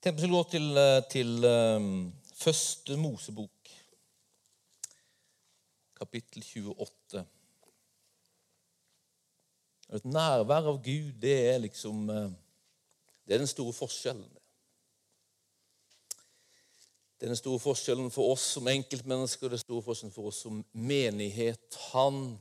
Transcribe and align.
Tenk 0.00 0.16
om 0.16 0.22
vi 0.22 0.28
gå 0.32 0.38
til, 0.48 0.66
eh, 0.80 1.02
til 1.12 1.44
um, 1.44 2.12
første 2.32 2.94
Mosebok, 2.96 3.72
kapittel 5.98 6.40
28. 6.40 7.20
Et 9.98 10.06
nærvær 10.08 10.70
av 10.72 10.80
Gud, 10.80 11.12
det 11.20 11.34
er 11.50 11.60
liksom 11.60 12.08
eh, 12.08 12.32
Det 13.28 13.36
er 13.36 13.44
den 13.44 13.52
store 13.52 13.76
forskjellen. 13.76 14.24
Det 17.20 17.28
er 17.28 17.34
den 17.34 17.42
store 17.42 17.60
forskjellen 17.60 18.08
for 18.10 18.32
oss 18.32 18.48
som 18.56 18.72
enkeltmennesker 18.72 19.50
og 19.50 19.58
den 19.58 19.64
store 19.66 19.84
forskjellen 19.84 20.16
for 20.16 20.32
oss 20.32 20.40
som 20.48 20.64
menighet. 20.72 21.76
Han 21.92 22.38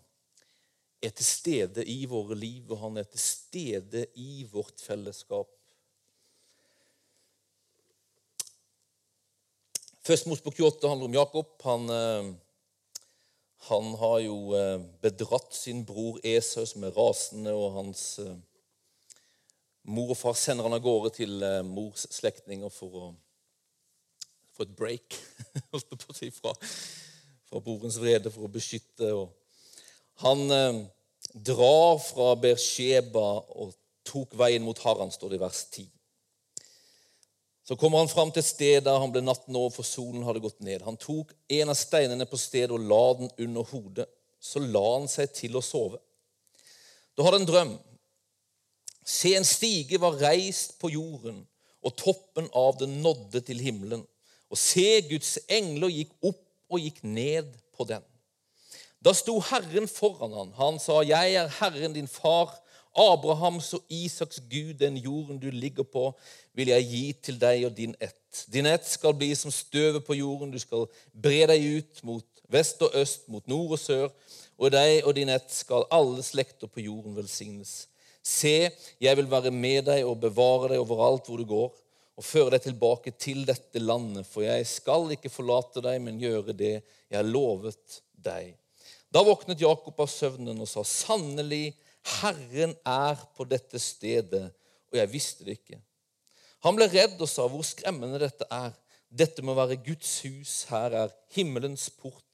er 1.03 1.11
til 1.11 1.27
stede 1.27 1.83
i 1.83 2.05
våre 2.07 2.39
liv, 2.39 2.71
og 2.71 2.85
han 2.87 3.03
er 3.03 3.11
til 3.11 3.19
stede 3.19 4.07
i 4.15 4.45
vårt 4.47 4.79
fellesskap. 4.79 5.58
Først 10.09 10.25
Mosbok 10.25 10.55
28 10.57 10.89
handler 10.89 11.05
om 11.05 11.13
Jakob. 11.13 11.49
Han, 11.61 11.89
eh, 11.89 12.29
han, 13.69 13.89
har 14.01 14.19
jo 14.19 14.37
eh, 14.57 14.79
bedratt 15.03 15.53
sin 15.53 15.83
bror 15.85 16.17
Esau, 16.25 16.65
som 16.65 16.83
er 16.87 16.95
rasende, 16.97 17.53
og 17.53 17.75
hans 17.75 18.01
eh, 18.23 18.31
mor 19.85 20.09
og 20.09 20.17
far 20.17 20.33
sender 20.33 20.65
han 20.65 20.73
av 20.73 20.81
gårde 20.81 21.11
til 21.19 21.45
mors 21.67 22.07
slektninger 22.15 22.73
for 22.73 22.97
å 22.97 23.11
få 24.57 24.65
et 24.65 24.73
break 24.81 25.19
fra, 26.39 26.55
fra 27.45 27.61
brorens 27.61 28.01
vrede, 28.01 28.33
for 28.33 28.49
å 28.49 28.53
beskytte. 28.57 29.13
Og 29.13 29.29
han 30.25 30.41
drar 31.37 32.01
fra 32.01 32.33
Bersheba 32.33 33.29
og 33.61 33.77
tok 34.09 34.33
veien 34.41 34.65
mot 34.65 34.85
Haran, 34.87 35.13
står 35.13 35.35
det 35.35 35.43
i 35.43 35.45
vers 35.45 35.63
10. 35.69 35.98
Så 37.69 37.75
kommer 37.75 37.97
han 38.01 38.09
fram 38.09 38.31
til 38.33 38.41
et 38.41 38.47
sted 38.49 38.79
der 38.81 38.95
han 38.97 39.11
ble 39.13 39.21
natten 39.21 39.53
over, 39.53 39.69
for 39.69 39.85
solen 39.85 40.23
hadde 40.25 40.41
gått 40.41 40.57
ned. 40.65 40.81
Han 40.81 40.95
tok 40.97 41.35
en 41.53 41.69
av 41.69 41.77
steinene 41.77 42.25
på 42.25 42.37
stedet 42.41 42.73
og 42.73 42.81
la 42.81 43.03
den 43.19 43.29
under 43.45 43.67
hodet. 43.69 44.07
Så 44.41 44.57
la 44.63 44.81
han 44.95 45.05
seg 45.11 45.29
til 45.37 45.53
å 45.53 45.61
sove. 45.61 45.99
Da 47.13 47.27
hadde 47.27 47.37
han 47.43 47.45
drøm. 47.45 47.75
Se, 49.05 49.35
en 49.37 49.45
stige 49.45 49.99
var 50.01 50.17
reist 50.17 50.79
på 50.81 50.89
jorden, 50.95 51.43
og 51.85 51.93
toppen 51.93 52.49
av 52.57 52.79
den 52.81 53.03
nådde 53.03 53.43
til 53.45 53.61
himmelen. 53.61 54.01
Og 54.49 54.57
se, 54.57 54.87
Guds 55.05 55.35
engler 55.45 55.93
gikk 55.93 56.17
opp 56.25 56.41
og 56.73 56.81
gikk 56.81 57.03
ned 57.05 57.53
på 57.77 57.85
den. 57.85 58.01
Da 58.97 59.13
sto 59.13 59.37
Herren 59.45 59.85
foran 59.85 60.33
han. 60.33 60.57
Han 60.57 60.81
sa, 60.81 61.03
'Jeg 61.05 61.37
er 61.37 61.53
Herren 61.61 61.93
din 61.93 62.09
far.' 62.09 62.57
Abrahams 62.99 63.71
og 63.77 63.83
Isaks 63.89 64.41
Gud, 64.51 64.73
den 64.79 64.97
jorden 64.99 65.39
du 65.39 65.49
ligger 65.53 65.85
på, 65.87 66.09
vil 66.53 66.73
jeg 66.73 66.87
gi 66.89 67.03
til 67.29 67.39
deg 67.39 67.65
og 67.69 67.77
din 67.77 67.95
ett. 67.99 68.43
Din 68.51 68.67
ett 68.67 68.85
skal 68.87 69.15
bli 69.15 69.31
som 69.35 69.51
støvet 69.51 70.05
på 70.05 70.17
jorden. 70.17 70.51
Du 70.51 70.59
skal 70.59 70.87
bre 71.13 71.45
deg 71.49 71.63
ut 71.79 72.03
mot 72.03 72.43
vest 72.51 72.81
og 72.83 72.95
øst, 72.97 73.27
mot 73.31 73.45
nord 73.47 73.77
og 73.77 73.79
sør. 73.79 74.09
Og 74.59 74.73
deg 74.75 75.05
og 75.05 75.15
din 75.15 75.31
ett 75.31 75.47
skal 75.53 75.87
alle 75.95 76.23
slekter 76.25 76.67
på 76.67 76.83
jorden 76.83 77.15
velsignes. 77.15 77.85
Se, 78.25 78.69
jeg 78.99 79.17
vil 79.17 79.29
være 79.31 79.51
med 79.55 79.87
deg 79.87 80.03
og 80.05 80.19
bevare 80.21 80.73
deg 80.73 80.83
overalt 80.83 81.29
hvor 81.29 81.39
du 81.39 81.47
går, 81.47 81.69
og 82.19 82.25
føre 82.27 82.57
deg 82.57 82.65
tilbake 82.65 83.13
til 83.15 83.45
dette 83.47 83.79
landet, 83.79 84.27
for 84.27 84.43
jeg 84.43 84.65
skal 84.67 85.07
ikke 85.15 85.31
forlate 85.31 85.79
deg, 85.85 86.01
men 86.03 86.19
gjøre 86.19 86.51
det 86.51 86.73
jeg 86.83 87.29
lovet 87.29 88.01
deg. 88.19 88.57
Da 89.09 89.23
våknet 89.25 89.63
Jakob 89.63 89.97
av 90.03 90.11
søvnen 90.11 90.59
og 90.59 90.67
sa, 90.69 90.83
sannelig, 90.83 91.71
Herren 92.19 92.75
er 92.87 93.19
på 93.35 93.45
dette 93.47 93.79
stedet, 93.81 94.49
og 94.89 94.97
jeg 94.97 95.11
visste 95.11 95.45
det 95.45 95.59
ikke. 95.59 95.79
Han 96.65 96.75
ble 96.75 96.89
redd 96.91 97.19
og 97.21 97.29
sa, 97.29 97.45
hvor 97.47 97.63
skremmende 97.63 98.19
dette 98.21 98.47
er. 98.51 98.73
Dette 99.09 99.43
må 99.45 99.55
være 99.57 99.79
Guds 99.83 100.19
hus, 100.25 100.63
her 100.69 100.95
er 101.05 101.13
himmelens 101.35 101.87
port. 101.89 102.25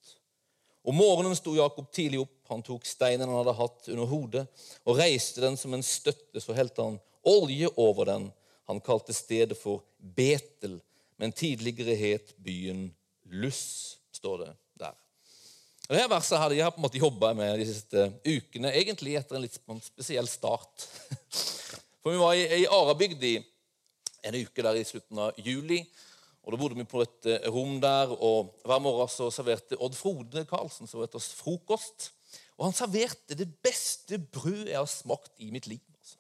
Om 0.86 0.98
morgenen 1.00 1.38
sto 1.38 1.56
Jakob 1.58 1.88
tidlig 1.94 2.22
opp. 2.22 2.34
Han 2.52 2.62
tok 2.62 2.84
steinen 2.86 3.26
han 3.26 3.40
hadde 3.40 3.56
hatt 3.58 3.88
under 3.90 4.10
hodet, 4.10 4.44
og 4.86 5.00
reiste 5.00 5.42
den 5.42 5.58
som 5.58 5.74
en 5.74 5.86
støtte. 5.86 6.42
Så 6.42 6.54
helte 6.54 6.84
han 6.86 7.00
olje 7.26 7.72
over 7.82 8.10
den. 8.12 8.28
Han 8.70 8.82
kalte 8.86 9.14
stedet 9.14 9.58
for 9.58 9.82
Betel, 9.98 10.78
men 11.18 11.34
tidligere 11.34 11.98
het 11.98 12.36
byen 12.44 12.92
Luss, 13.34 13.98
står 14.14 14.44
det 14.44 14.54
og 15.86 15.94
Dette 15.94 16.10
verset 16.10 16.42
hadde 16.42 16.58
jeg 16.58 16.74
på 16.74 16.82
en 16.82 16.86
måte 16.88 17.02
jobba 17.02 17.34
med 17.38 17.60
de 17.62 17.68
siste 17.70 18.08
ukene, 18.26 18.72
egentlig 18.74 19.20
etter 19.20 19.38
en 19.38 19.44
litt 19.44 19.58
sånn 19.60 19.82
spesiell 19.86 20.30
start. 20.30 20.88
For 22.02 22.14
Vi 22.14 22.22
var 22.22 22.34
i, 22.38 22.46
i 22.64 22.66
Arabygd 22.70 23.22
i 23.26 23.36
en 24.26 24.38
uke 24.40 24.66
der 24.66 24.80
i 24.80 24.86
slutten 24.88 25.22
av 25.22 25.38
juli. 25.46 25.84
og 26.42 26.54
Da 26.54 26.60
bodde 26.62 26.80
vi 26.80 26.88
på 26.90 27.04
et 27.06 27.30
eh, 27.30 27.48
rom 27.54 27.78
der, 27.82 28.14
og 28.14 28.56
hver 28.66 28.82
morgen 28.82 29.12
så 29.14 29.30
serverte 29.34 29.78
Odd 29.78 29.98
Frode 29.98 30.46
Karlsen 30.50 30.90
serverte 30.90 31.22
oss 31.22 31.32
frokost. 31.38 32.12
Og 32.58 32.70
han 32.70 32.76
serverte 32.78 33.38
det 33.38 33.50
beste 33.62 34.18
brød 34.18 34.72
jeg 34.72 34.80
har 34.80 34.90
smakt 34.90 35.34
i 35.44 35.52
mitt 35.54 35.70
liv. 35.70 35.82
Altså. 36.00 36.18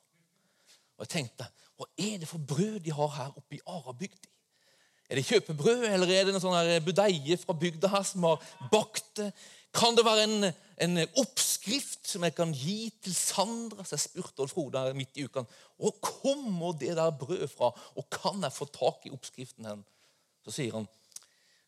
Og 0.97 1.07
jeg 1.07 1.13
tenkte 1.17 1.49
hva 1.75 1.89
er 1.99 2.21
det 2.21 2.29
for 2.29 2.39
brød 2.39 2.79
de 2.85 2.93
har 2.95 3.11
her 3.17 3.33
oppe 3.33 3.57
i 3.57 3.63
Arabygd? 3.67 4.29
Er 5.09 5.19
det 5.19 5.27
kjøpebrød, 5.27 5.83
eller 5.85 6.09
er 6.09 6.25
det 6.25 6.33
en 6.33 6.41
sånn 6.41 6.71
budeie 6.85 7.37
fra 7.37 7.53
bygda 7.57 7.91
her 7.93 8.05
som 8.07 8.25
har 8.25 8.41
bakt 8.71 9.11
det? 9.19 9.29
Kan 9.75 9.97
det 9.97 10.05
være 10.07 10.23
en, 10.23 10.51
en, 10.81 10.99
oppskrift 11.19 12.07
som 12.07 12.23
jeg 12.23 12.35
kan 12.37 12.53
gi 12.55 12.87
til 13.03 13.15
Sandra? 13.15 13.83
Så 13.83 13.97
jeg 13.97 14.05
spurte 14.05 14.45
Odd 14.45 14.53
Frode 14.53 14.83
midt 14.95 15.19
i 15.19 15.25
uka 15.27 15.43
hvor 15.75 15.91
kommer 15.99 16.77
det 16.79 16.93
der 16.95 17.11
brødet 17.11 17.51
fra, 17.51 17.73
og 17.99 18.05
kan 18.07 18.39
jeg 18.45 18.55
få 18.55 18.69
tak 18.71 19.03
i 19.03 19.11
oppskriften 19.11 19.67
hen? 19.67 19.81
Så 20.45 20.55
sier 20.55 20.77
han 20.77 20.87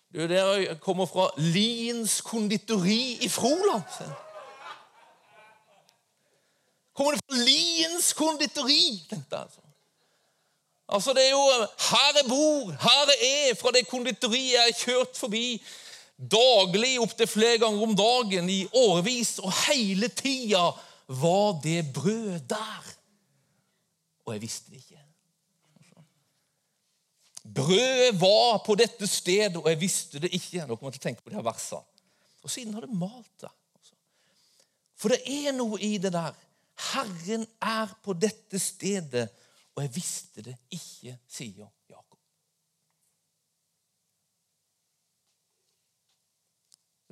du, 0.07 0.21
det 0.23 0.77
kommer 0.79 1.03
fra 1.05 1.25
Liens 1.35 2.21
konditori 2.23 3.17
i 3.25 3.27
Froland. 3.27 3.83
Kommer 6.95 7.17
det 7.17 7.25
fra 7.25 7.41
Liens 7.43 8.13
konditori? 8.15 9.03
tenkte 9.09 9.35
jeg. 9.35 9.43
altså. 9.43 9.66
Altså, 10.87 11.13
Det 11.13 11.25
er 11.25 11.29
jo 11.29 11.43
her 11.89 12.11
jeg 12.15 12.25
bor, 12.29 12.71
her 12.71 13.11
jeg 13.11 13.49
er, 13.49 13.55
fra 13.55 13.71
det 13.75 13.87
konditoriet 13.87 14.53
jeg 14.53 14.61
har 14.61 14.79
kjørt 14.85 15.17
forbi 15.17 15.61
daglig 16.17 16.97
opptil 16.99 17.29
flere 17.29 17.59
ganger 17.61 17.83
om 17.83 17.95
dagen 17.95 18.49
i 18.49 18.61
årevis, 18.73 19.37
og 19.39 19.53
hele 19.67 20.09
tida 20.09 20.71
var 21.07 21.59
det 21.63 21.83
brød 21.93 22.39
der. 22.49 22.93
Og 24.25 24.33
jeg 24.33 24.41
visste 24.41 24.71
det 24.71 24.81
ikke. 24.81 25.03
Brødet 27.55 28.21
var 28.21 28.57
på 28.65 28.75
dette 28.75 29.07
stedet, 29.07 29.55
og 29.55 29.69
jeg 29.69 29.79
visste 29.81 30.19
det 30.19 30.33
ikke. 30.33 30.59
Dere 30.59 30.77
måtte 30.81 30.99
tenke 30.99 31.23
på 31.23 31.29
de 31.29 31.37
her 31.37 31.45
versene. 31.45 31.85
Og 32.43 32.51
siden 32.51 32.73
har 32.73 32.83
det 32.83 32.91
malt 32.91 33.31
det. 33.41 33.51
For 34.97 35.13
det 35.13 35.21
er 35.29 35.53
noe 35.55 35.79
i 35.79 35.97
det 36.01 36.11
der. 36.13 36.35
Herren 36.91 37.45
er 37.61 37.93
på 38.03 38.13
dette 38.17 38.59
stedet 38.59 39.29
og 39.77 39.83
jeg 39.85 39.93
visste 39.93 40.41
det 40.41 40.55
ikke, 40.73 41.13
sier 41.29 41.67
Jakob. 41.85 42.17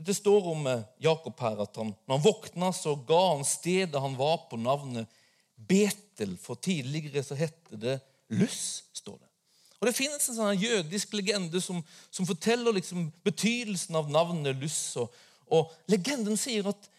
Det 0.01 0.15
står 0.17 0.47
om 0.49 0.65
eh, 0.67 0.81
Jakob 1.05 1.39
her 1.45 1.61
at 1.61 1.77
han, 1.77 1.93
når 2.09 2.17
han 2.17 2.25
våkna, 2.25 2.71
så 2.73 2.95
ga 3.07 3.21
han 3.35 3.45
stedet 3.47 4.01
han 4.01 4.17
var 4.17 4.47
på, 4.49 4.57
navnet 4.57 5.11
Betel. 5.55 6.33
For 6.41 6.57
tidligere 6.57 7.21
så 7.23 7.37
hette 7.37 7.77
det 7.79 7.99
Luss, 8.33 8.83
står 8.97 9.19
det. 9.21 9.29
Og 9.77 9.87
Det 9.87 9.93
finnes 9.95 10.25
en 10.25 10.39
sånn 10.39 10.57
jødisk 10.57 11.13
legende 11.13 11.61
som, 11.61 11.83
som 12.09 12.25
forteller 12.25 12.73
liksom 12.73 13.11
betydelsen 13.23 13.95
av 13.99 14.09
navnet 14.09 14.57
Luss. 14.57 14.97
Og, 14.97 15.13
og 15.53 15.69
Legenden 15.91 16.39
sier 16.39 16.65
at 16.73 16.89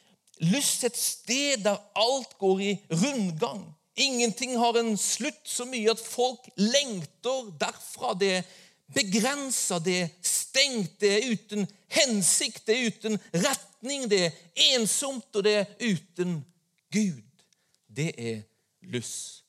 Luss 0.46 0.78
er 0.84 0.92
et 0.92 1.00
sted 1.00 1.66
der 1.66 1.82
alt 1.98 2.38
går 2.38 2.62
i 2.62 2.72
rundgang. 3.02 3.66
Ingenting 3.96 4.56
har 4.60 4.76
en 4.76 4.96
slutt 5.00 5.48
så 5.48 5.64
mye 5.68 5.90
at 5.92 6.02
folk 6.02 6.44
lengter 6.60 7.50
derfra. 7.60 8.12
Det 8.18 8.32
er 8.38 8.50
begrensa, 8.92 9.78
det 9.82 9.96
er 10.02 10.10
stengt, 10.20 10.98
det 11.00 11.12
er 11.14 11.30
uten 11.32 11.64
hensikt, 11.96 12.66
det 12.66 12.76
er 12.76 12.90
uten 12.90 13.18
retning, 13.32 14.04
det 14.10 14.20
er 14.26 14.36
ensomt, 14.76 15.30
og 15.32 15.46
det 15.46 15.54
er 15.62 15.72
uten 15.80 16.38
Gud. 16.92 17.24
Det 17.88 18.12
er 18.20 18.42
lyst. 18.92 19.42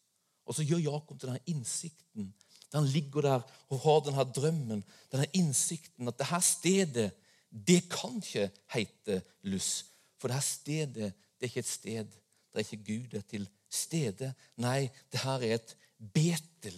Og 0.48 0.56
så 0.56 0.63
gjør 0.63 0.86
Jakob 0.86 1.19
denne 1.22 1.42
innsikten. 1.51 2.31
Der 2.72 2.80
han 2.80 2.88
ligger 2.92 3.22
der 3.22 3.44
og 3.69 3.80
har 3.83 4.00
denne 4.06 4.24
drømmen, 4.36 4.83
denne 5.12 5.27
innsikten 5.36 6.07
at 6.07 6.19
dette 6.19 6.42
stedet, 6.44 7.12
det 7.51 7.81
kan 7.92 8.19
ikke 8.24 8.50
hete 8.74 9.22
lyst. 9.48 9.92
For 10.19 10.31
dette 10.31 10.48
stedet 10.48 11.12
det 11.38 11.45
er 11.45 11.51
ikke 11.51 11.63
et 11.63 11.69
sted 11.69 12.16
der 12.54 12.63
ikke 12.63 12.83
Gud 12.88 13.13
er 13.13 13.22
til 13.27 13.45
stede. 13.69 14.34
Nei, 14.56 14.90
det 15.12 15.24
her 15.24 15.44
er 15.44 15.58
et 15.60 15.75
Betel. 15.98 16.78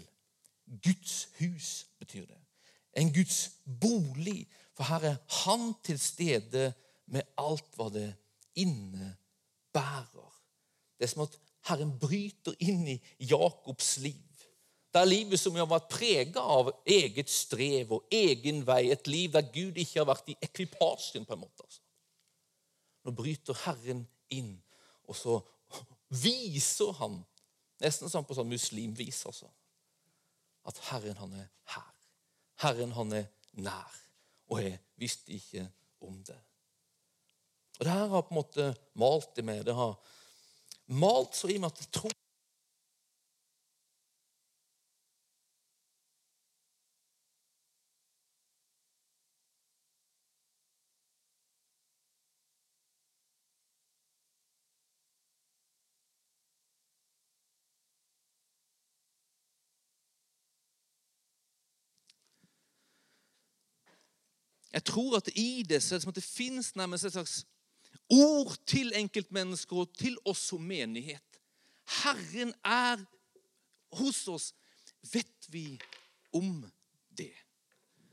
Guds 0.84 1.30
hus, 1.40 1.88
betyr 2.00 2.26
det. 2.26 2.38
En 2.98 3.14
Guds 3.14 3.52
bolig. 3.82 4.48
For 4.78 4.88
her 4.88 5.10
er 5.10 5.18
Han 5.44 5.74
til 5.84 6.00
stede 6.00 6.74
med 7.06 7.22
alt 7.38 7.76
hva 7.76 7.90
det 7.92 8.08
innebærer. 8.56 10.34
Det 10.98 11.08
er 11.08 11.12
som 11.12 11.26
at 11.26 11.38
Herren 11.70 11.92
bryter 12.00 12.56
inn 12.64 12.88
i 12.88 12.98
Jakobs 13.30 13.98
liv. 14.04 14.26
Det 14.90 15.02
er 15.02 15.10
livet 15.10 15.38
som 15.38 15.58
har 15.60 15.68
vært 15.70 15.92
prega 15.92 16.42
av 16.42 16.72
eget 16.88 17.30
strev 17.30 17.92
og 18.00 18.14
egen 18.14 18.64
vei. 18.66 18.88
Et 18.90 19.08
liv 19.12 19.36
der 19.36 19.46
Gud 19.54 19.78
ikke 19.78 20.00
har 20.00 20.08
vært 20.10 20.32
i 20.34 20.38
ekvipasjen. 20.42 21.26
på 21.26 21.36
en 21.36 21.44
måte. 21.44 21.64
Altså. 21.64 21.82
Nå 23.06 23.14
bryter 23.16 23.60
Herren 23.66 24.08
inn, 24.34 24.56
og 25.06 25.16
så 25.16 25.38
viser 26.10 26.94
han, 27.00 27.20
nesten 27.82 28.12
sånn 28.12 28.28
på 28.28 28.36
sånn 28.38 28.50
muslimvis, 28.50 29.24
også, 29.30 29.50
at 30.70 30.82
Herren, 30.90 31.18
han 31.22 31.34
er 31.40 31.48
her. 31.74 31.90
Herren, 32.60 32.94
han 32.98 33.14
er 33.16 33.28
nær. 33.64 33.98
Og 34.50 34.62
jeg 34.64 34.80
visste 35.00 35.34
ikke 35.34 35.66
om 36.06 36.18
det. 36.26 36.38
Og 37.80 37.86
Det 37.86 37.94
her 37.94 38.08
har 38.12 38.26
på 38.26 38.34
en 38.34 38.40
måte 38.42 38.66
malt 39.00 39.36
det 39.36 39.46
med. 39.46 39.64
Det 39.66 39.76
har 39.76 39.96
malt 41.00 41.38
så 41.38 41.48
i 41.48 41.58
meg 41.62 41.72
at 41.72 41.84
jeg 41.86 41.92
tror 41.96 42.16
Jeg 64.74 64.84
tror 64.86 65.18
at 65.18 65.30
i 65.36 65.64
det 65.64 65.82
så 65.84 65.98
det, 65.98 66.16
det 66.16 66.24
finnes 66.24 66.76
nærmest 66.76 67.06
et 67.06 67.16
slags 67.16 67.46
ord 68.10 68.56
til 68.68 68.94
enkeltmennesker 68.96 69.82
og 69.82 69.94
til 69.98 70.18
oss 70.26 70.50
som 70.52 70.62
menighet. 70.62 71.42
Herren 72.04 72.54
er 72.66 73.02
hos 73.98 74.28
oss. 74.28 74.52
Vet 75.14 75.50
vi 75.50 75.80
om 76.34 76.66
det? 77.18 77.34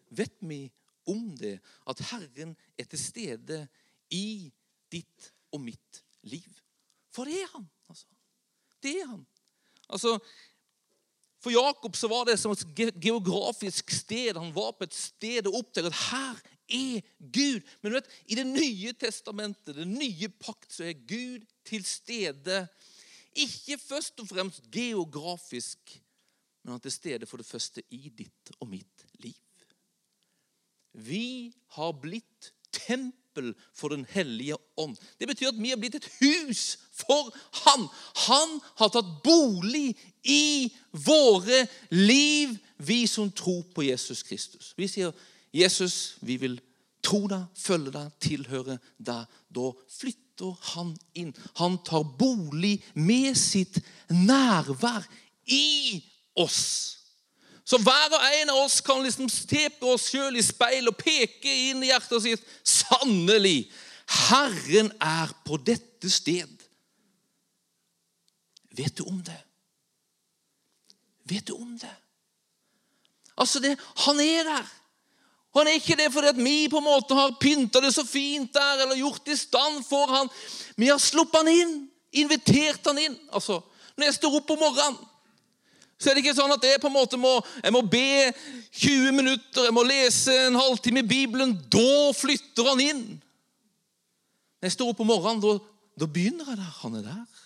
Vet 0.08 0.36
vi 0.40 0.70
om 1.06 1.36
det? 1.36 1.58
At 1.88 2.00
Herren 2.10 2.56
er 2.78 2.88
til 2.88 3.00
stede 3.00 3.66
i 4.10 4.52
ditt 4.92 5.32
og 5.52 5.60
mitt 5.60 6.02
liv. 6.22 6.48
For 7.12 7.28
det 7.28 7.40
er 7.42 7.50
han. 7.52 7.68
altså. 7.88 8.06
Det 8.82 8.94
er 9.00 9.06
han. 9.06 9.26
Altså, 9.88 10.18
for 11.46 11.54
Jakob 11.54 11.94
så 11.94 12.08
var 12.10 12.24
det 12.26 12.40
som 12.42 12.50
et 12.50 12.94
geografisk 12.98 13.92
sted. 13.94 14.34
Han 14.34 14.50
var 14.54 14.72
på 14.74 14.86
et 14.88 14.94
sted 14.96 15.46
og 15.46 15.60
oppdaget 15.60 15.94
her 16.08 16.40
er 16.66 17.04
Gud. 17.20 17.60
Men 17.78 17.92
du 17.92 17.98
vet, 18.00 18.08
i 18.26 18.34
Det 18.34 18.46
nye 18.48 18.92
testamentet, 18.98 19.76
det 19.76 19.86
nye 19.86 20.28
pakt, 20.42 20.72
så 20.74 20.88
er 20.88 20.98
Gud 21.06 21.44
til 21.64 21.84
stede. 21.86 22.64
Ikke 23.30 23.78
først 23.78 24.18
og 24.18 24.26
fremst 24.26 24.66
geografisk, 24.74 25.78
men 26.64 26.72
han 26.72 26.80
er 26.80 26.88
til 26.88 26.96
stede 26.96 27.30
for 27.30 27.38
det 27.38 27.46
første 27.46 27.84
i 27.94 28.10
ditt 28.10 28.50
og 28.58 28.66
mitt 28.66 29.06
liv. 29.22 29.38
Vi 30.98 31.54
har 31.76 31.92
blitt 31.94 32.50
tempel 32.72 33.25
for 33.74 33.88
Den 33.88 34.06
hellige 34.10 34.56
ånd. 34.76 34.96
Det 35.18 35.28
betyr 35.28 35.48
at 35.48 35.62
vi 35.62 35.70
har 35.70 35.80
blitt 35.80 35.94
et 35.94 36.10
hus 36.20 36.78
for 36.92 37.32
Han. 37.64 37.88
Han 38.28 38.60
har 38.80 38.92
tatt 38.92 39.22
bolig 39.24 39.96
i 40.24 40.72
våre 40.92 41.66
liv, 41.90 42.56
vi 42.76 43.06
som 43.06 43.30
tror 43.32 43.62
på 43.74 43.86
Jesus 43.86 44.22
Kristus. 44.22 44.74
Vi 44.76 44.88
sier, 44.88 45.12
'Jesus, 45.52 46.16
vi 46.20 46.36
vil 46.36 46.60
tro 47.02 47.26
deg, 47.30 47.46
følge 47.56 47.92
deg, 47.94 48.12
tilhøre 48.20 48.78
deg'. 48.98 49.26
Da 49.54 49.70
flytter 49.88 50.56
han 50.74 50.96
inn. 51.14 51.32
Han 51.56 51.78
tar 51.84 52.04
bolig 52.18 52.82
med 52.94 53.36
sitt 53.36 53.80
nærvær 54.10 55.06
i 55.46 56.02
oss. 56.36 57.05
Så 57.66 57.80
hver 57.82 58.14
og 58.14 58.22
en 58.22 58.52
av 58.54 58.60
oss 58.62 58.78
kan 58.84 59.02
liksom 59.02 59.26
se 59.32 59.64
på 59.80 59.96
oss 59.96 60.06
sjøl 60.12 60.38
i 60.38 60.44
speil 60.44 60.86
og 60.86 60.98
peke 61.00 61.50
inn 61.50 61.82
i 61.82 61.90
hjertet 61.90 62.22
sitt. 62.22 62.44
sannelig, 62.62 63.66
Herren 64.28 64.92
er 65.02 65.32
på 65.44 65.58
dette 65.58 66.10
sted. 66.10 66.52
Vet 68.76 68.94
du 68.98 69.02
om 69.08 69.18
det? 69.24 69.40
Vet 71.26 71.46
du 71.48 71.56
om 71.56 71.74
det? 71.80 71.94
Altså, 73.36 73.58
det, 73.60 73.74
han 74.06 74.20
er 74.20 74.46
der. 74.46 74.68
Og 75.50 75.60
han 75.60 75.72
er 75.72 75.80
ikke 75.80 75.96
det 75.98 76.12
fordi 76.12 76.30
at 76.30 76.38
vi 76.38 76.68
på 76.70 76.78
en 76.78 76.86
måte 76.86 77.16
har 77.16 77.34
pynta 77.40 77.80
det 77.82 77.90
så 77.96 78.04
fint 78.06 78.52
der 78.54 78.84
eller 78.84 79.00
gjort 79.00 79.28
i 79.32 79.36
stand 79.36 79.82
for 79.88 80.06
han. 80.12 80.30
Vi 80.76 80.86
har 80.92 81.02
sluppet 81.02 81.40
han 81.40 81.50
inn, 81.50 81.74
invitert 82.12 82.86
han 82.86 83.00
inn. 83.00 83.18
Altså, 83.32 83.58
Når 83.96 84.04
jeg 84.04 84.14
står 84.14 84.34
opp 84.36 84.50
om 84.52 84.60
morgenen 84.60 84.98
så 85.96 86.10
er 86.10 86.16
det 86.16 86.24
ikke 86.26 86.36
sånn 86.36 86.52
at 86.52 86.64
jeg 86.66 86.80
på 86.80 86.90
en 86.90 86.96
måte 86.96 87.18
må, 87.20 87.38
jeg 87.62 87.72
må 87.72 87.80
be 87.88 88.28
20 88.76 89.14
minutter, 89.16 89.64
jeg 89.64 89.74
må 89.74 89.84
lese 89.86 90.34
en 90.44 90.58
halvtime 90.58 91.00
i 91.00 91.08
Bibelen. 91.08 91.54
Da 91.72 92.12
flytter 92.16 92.68
han 92.68 92.82
inn. 92.84 93.04
Når 94.60 94.68
jeg 94.68 94.74
står 94.76 94.92
opp 94.92 95.00
om 95.00 95.08
morgenen, 95.08 95.40
da, 95.40 95.54
da 96.04 96.08
begynner 96.10 96.52
jeg 96.52 96.60
der. 96.60 96.74
Han 96.82 96.98
er 97.00 97.06
der. 97.06 97.40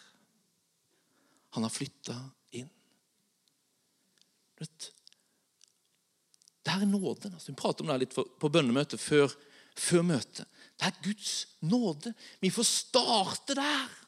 Han 1.55 1.67
har 1.67 1.75
flytta 1.75 2.17
inn. 2.59 2.67
Vet, 4.59 4.91
det 6.67 6.75
er 6.75 6.87
nåden. 6.91 7.37
Altså, 7.37 7.53
vi 7.53 7.59
prater 7.59 7.87
om 7.87 7.95
det 7.95 8.03
litt 8.03 8.19
på 8.19 8.51
bønnemøtet 8.51 9.03
før, 9.03 9.31
før 9.79 10.07
møtet. 10.11 10.47
Det 10.75 10.91
er 10.91 11.03
Guds 11.07 11.35
nåde. 11.71 12.15
Vi 12.43 12.51
får 12.51 12.67
starte 12.67 13.55
der. 13.59 14.00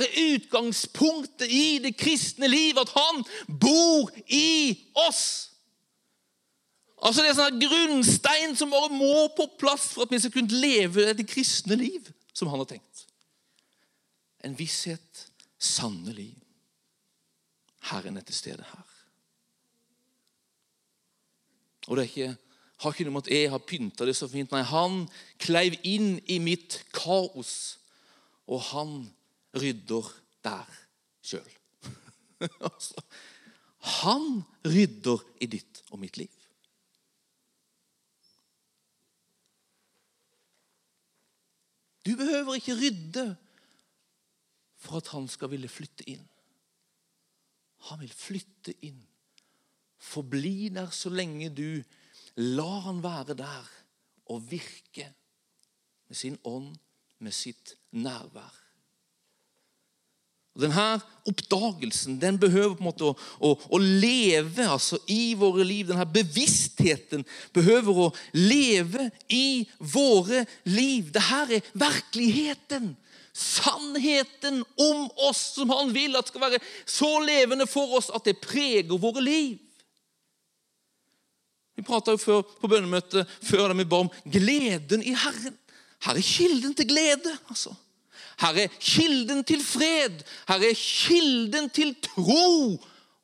Det 0.00 0.08
er 0.08 0.34
utgangspunktet 0.36 1.50
i 1.50 1.78
det 1.82 1.96
kristne 2.00 2.48
liv, 2.48 2.78
at 2.80 2.92
han 2.94 3.24
bor 3.60 4.10
i 4.26 4.78
oss. 5.08 5.52
Altså 7.02 7.22
Det 7.22 7.32
er 7.32 7.38
sånn 7.38 7.58
grunnstein 7.60 8.54
som 8.56 8.70
bare 8.70 8.92
må 8.94 9.26
på 9.36 9.48
plass 9.58 9.90
for 9.92 10.06
at 10.06 10.14
vi 10.14 10.20
skal 10.22 10.34
kunne 10.36 10.62
leve 10.62 11.10
det 11.18 11.26
kristne 11.28 11.76
liv 11.78 12.12
som 12.32 12.50
han 12.52 12.62
har 12.62 12.70
tenkt. 12.70 13.06
En 14.46 14.54
visshet, 14.58 15.26
sannelig. 15.58 16.30
Herren 17.90 18.16
er 18.16 18.26
til 18.26 18.38
stede 18.38 18.62
her. 18.62 18.88
Og 21.88 21.98
det 21.98 22.04
er 22.04 22.10
ikke, 22.10 22.36
har 22.82 22.94
ikke 22.94 23.06
noe 23.08 23.16
med 23.16 23.26
at 23.26 23.32
jeg 23.34 23.50
har 23.50 23.66
pynta 23.66 24.06
det 24.06 24.14
så 24.16 24.28
fint. 24.30 24.52
Nei, 24.54 24.62
han 24.66 25.02
kleiv 25.42 25.74
inn 25.82 26.14
i 26.30 26.38
mitt 26.42 26.78
kaos, 26.94 27.80
og 28.46 28.62
han 28.70 28.94
rydder 29.54 30.08
der 30.44 30.78
sjøl. 31.22 31.50
Altså, 32.66 32.98
han 34.02 34.42
rydder 34.66 35.20
i 35.42 35.46
ditt 35.46 35.82
og 35.90 36.00
mitt 36.02 36.16
liv. 36.18 36.30
Du 42.02 42.16
behøver 42.18 42.58
ikke 42.58 42.74
rydde 42.80 43.26
for 44.82 44.98
at 44.98 45.12
han 45.14 45.28
skal 45.30 45.52
ville 45.52 45.70
flytte 45.70 46.06
inn. 46.10 46.24
Han 47.90 48.02
vil 48.02 48.14
flytte 48.14 48.74
inn. 48.86 48.98
Forbli 50.02 50.72
der 50.74 50.90
så 50.90 51.12
lenge 51.14 51.52
du 51.54 51.82
lar 52.42 52.80
han 52.88 53.02
være 53.02 53.36
der 53.38 53.70
og 54.34 54.50
virke 54.50 55.12
med 56.08 56.16
sin 56.16 56.38
ånd, 56.44 56.74
med 57.18 57.32
sitt 57.32 57.76
nærvær. 57.90 58.61
Denne 60.52 61.00
oppdagelsen 61.24 62.18
den 62.20 62.36
behøver 62.40 62.74
på 62.76 62.82
en 62.82 62.88
måte 62.90 63.06
å, 63.08 63.12
å, 63.40 63.52
å, 63.72 63.78
leve 63.80 64.66
altså, 64.68 64.98
i 65.08 65.32
våre 65.38 65.64
liv. 65.64 65.86
Denne 65.88 66.04
bevisstheten 66.04 67.24
behøver 67.56 68.00
å 68.04 68.08
leve 68.36 69.08
i 69.32 69.64
våre 69.78 70.44
liv. 70.68 71.08
Dette 71.14 71.38
er 71.56 71.72
virkeligheten. 71.72 72.92
Sannheten 73.32 74.60
om 74.76 75.06
oss 75.24 75.40
som 75.54 75.72
han 75.72 75.94
vil 75.94 76.18
at 76.20 76.28
skal 76.28 76.44
være 76.44 76.60
så 76.84 77.14
levende 77.24 77.64
for 77.70 77.96
oss 77.96 78.10
at 78.12 78.28
det 78.28 78.42
preger 78.44 78.92
våre 79.00 79.24
liv. 79.24 79.56
Vi 81.72 81.86
prata 81.86 82.12
på 82.20 82.68
bønnemøtet 82.68 83.30
før 83.48 83.72
vi 83.72 83.88
ba 83.88 84.02
om 84.04 84.12
gleden 84.28 85.00
i 85.00 85.16
Herren. 85.16 85.56
Her 86.04 86.18
er 86.18 86.26
kilden 86.26 86.76
til 86.76 86.90
glede. 86.92 87.32
altså. 87.48 87.72
Her 88.40 88.62
er 88.64 88.78
kilden 88.80 89.44
til 89.44 89.64
fred. 89.64 90.22
Her 90.48 90.64
er 90.70 90.78
kilden 90.78 91.70
til 91.70 91.94
tro 92.02 92.78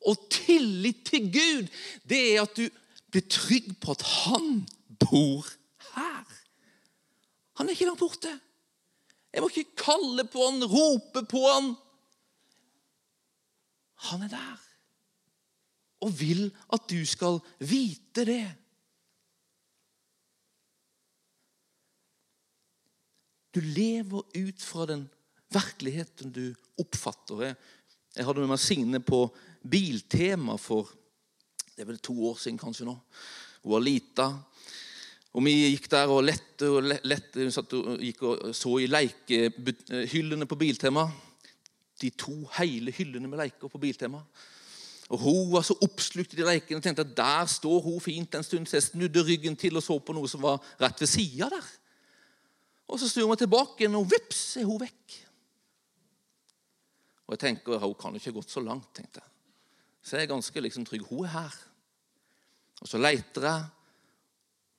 og 0.05 0.29
tillit 0.31 1.05
til 1.05 1.31
Gud. 1.33 1.67
Det 2.09 2.21
er 2.35 2.43
at 2.43 2.55
du 2.57 2.69
blir 3.11 3.25
trygg 3.29 3.73
på 3.81 3.95
at 3.97 4.05
han 4.05 4.67
bor 5.01 5.47
her. 5.95 6.25
Han 7.57 7.67
er 7.67 7.75
ikke 7.75 7.89
langt 7.89 7.99
borte. 7.99 8.31
Jeg 9.33 9.41
må 9.41 9.49
ikke 9.49 9.75
kalle 9.77 10.25
på 10.25 10.45
han, 10.45 10.63
rope 10.65 11.25
på 11.29 11.43
han. 11.47 11.73
Han 14.09 14.23
er 14.25 14.31
der 14.31 14.69
og 15.99 16.13
vil 16.19 16.47
at 16.73 16.87
du 16.89 16.99
skal 17.05 17.39
vite 17.59 18.25
det. 18.25 18.45
Du 23.59 23.65
lever 23.65 24.23
ut 24.39 24.61
fra 24.63 24.85
den 24.87 25.01
virkeligheten 25.51 26.31
du 26.31 26.53
oppfatter. 26.79 27.57
Jeg 28.15 28.25
hadde 28.25 28.43
med 28.45 28.53
meg 28.53 28.61
Signe 28.63 29.01
på 29.03 29.25
Biltema 29.67 30.55
for 30.55 30.93
det 31.73 31.83
er 31.83 31.89
vel 31.89 31.99
to 32.03 32.15
år 32.29 32.37
siden 32.39 32.59
kanskje 32.59 32.87
nå. 32.87 32.93
Hun 33.65 33.73
var 33.73 33.83
lita. 33.83 34.27
Og 35.35 35.43
vi 35.43 35.57
gikk 35.73 35.89
der 35.91 36.11
og 36.11 36.23
lette 36.23 36.69
og 36.71 36.87
lette, 36.87 37.49
satt 37.51 37.75
og 37.75 37.99
gikk 37.99 38.23
og 38.29 38.55
så 38.55 38.77
i 38.79 38.87
lekehyllene 38.87 40.47
på 40.47 40.59
Biltema. 40.59 41.03
De 41.99 42.13
to 42.15 42.37
hele 42.61 42.95
hyllene 42.95 43.27
med 43.27 43.43
leker 43.43 43.67
på 43.67 43.83
Biltema. 43.83 44.23
Og 45.09 45.19
Hun 45.19 45.51
var 45.51 45.67
så 45.67 45.75
oppslukt 45.83 46.31
i 46.31 46.39
de 46.39 46.47
lekene 46.47 46.79
og 46.79 46.87
tenkte 46.87 47.03
at 47.03 47.11
der 47.17 47.51
står 47.51 47.83
hun 47.83 47.99
fint 48.07 48.39
en 48.39 48.47
stund. 48.47 48.71
Så 48.71 48.79
jeg 48.79 48.87
snudde 48.87 49.27
ryggen 49.27 49.59
til 49.59 49.75
og 49.75 49.83
så 49.83 49.99
på 49.99 50.15
noe 50.15 50.31
som 50.31 50.47
var 50.47 50.63
rett 50.79 51.03
ved 51.03 51.11
sida 51.11 51.51
der. 51.51 51.69
Og 52.89 52.99
Så 52.99 53.09
snur 53.09 53.27
hun 53.29 53.37
tilbake, 53.37 53.87
og 53.89 54.07
vips 54.09 54.57
er 54.57 54.65
hun 54.65 54.81
vekk. 54.81 55.17
Og 57.27 57.35
jeg 57.35 57.39
tenker, 57.39 57.77
Hun 57.77 57.93
kan 57.93 58.15
ikke 58.15 58.31
ha 58.31 58.39
gått 58.39 58.49
så 58.51 58.59
langt. 58.59 58.93
tenkte 58.93 59.21
jeg. 59.21 59.29
Så 60.01 60.17
jeg 60.17 60.23
er 60.23 60.33
ganske 60.33 60.61
liksom 60.61 60.85
trygg. 60.85 61.05
Hun 61.05 61.25
er 61.25 61.29
her. 61.29 61.55
Og 62.81 62.87
så 62.87 62.97
leiter 62.97 63.41
jeg, 63.41 63.65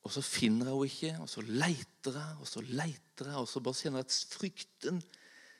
og 0.03 0.11
så 0.11 0.23
finner 0.25 0.67
jeg 0.67 0.75
henne 0.75 0.87
ikke. 0.91 1.23
Og 1.23 1.29
så 1.29 1.41
leiter 1.41 2.17
jeg, 2.19 2.37
og 2.41 2.49
så 2.49 2.61
leiter 2.61 3.27
jeg, 3.29 3.37
og 3.37 3.49
så 3.49 3.61
bare 3.61 3.75
kjenner 3.75 4.01
jeg 4.01 4.07
at 4.09 4.27
frykten 4.35 5.03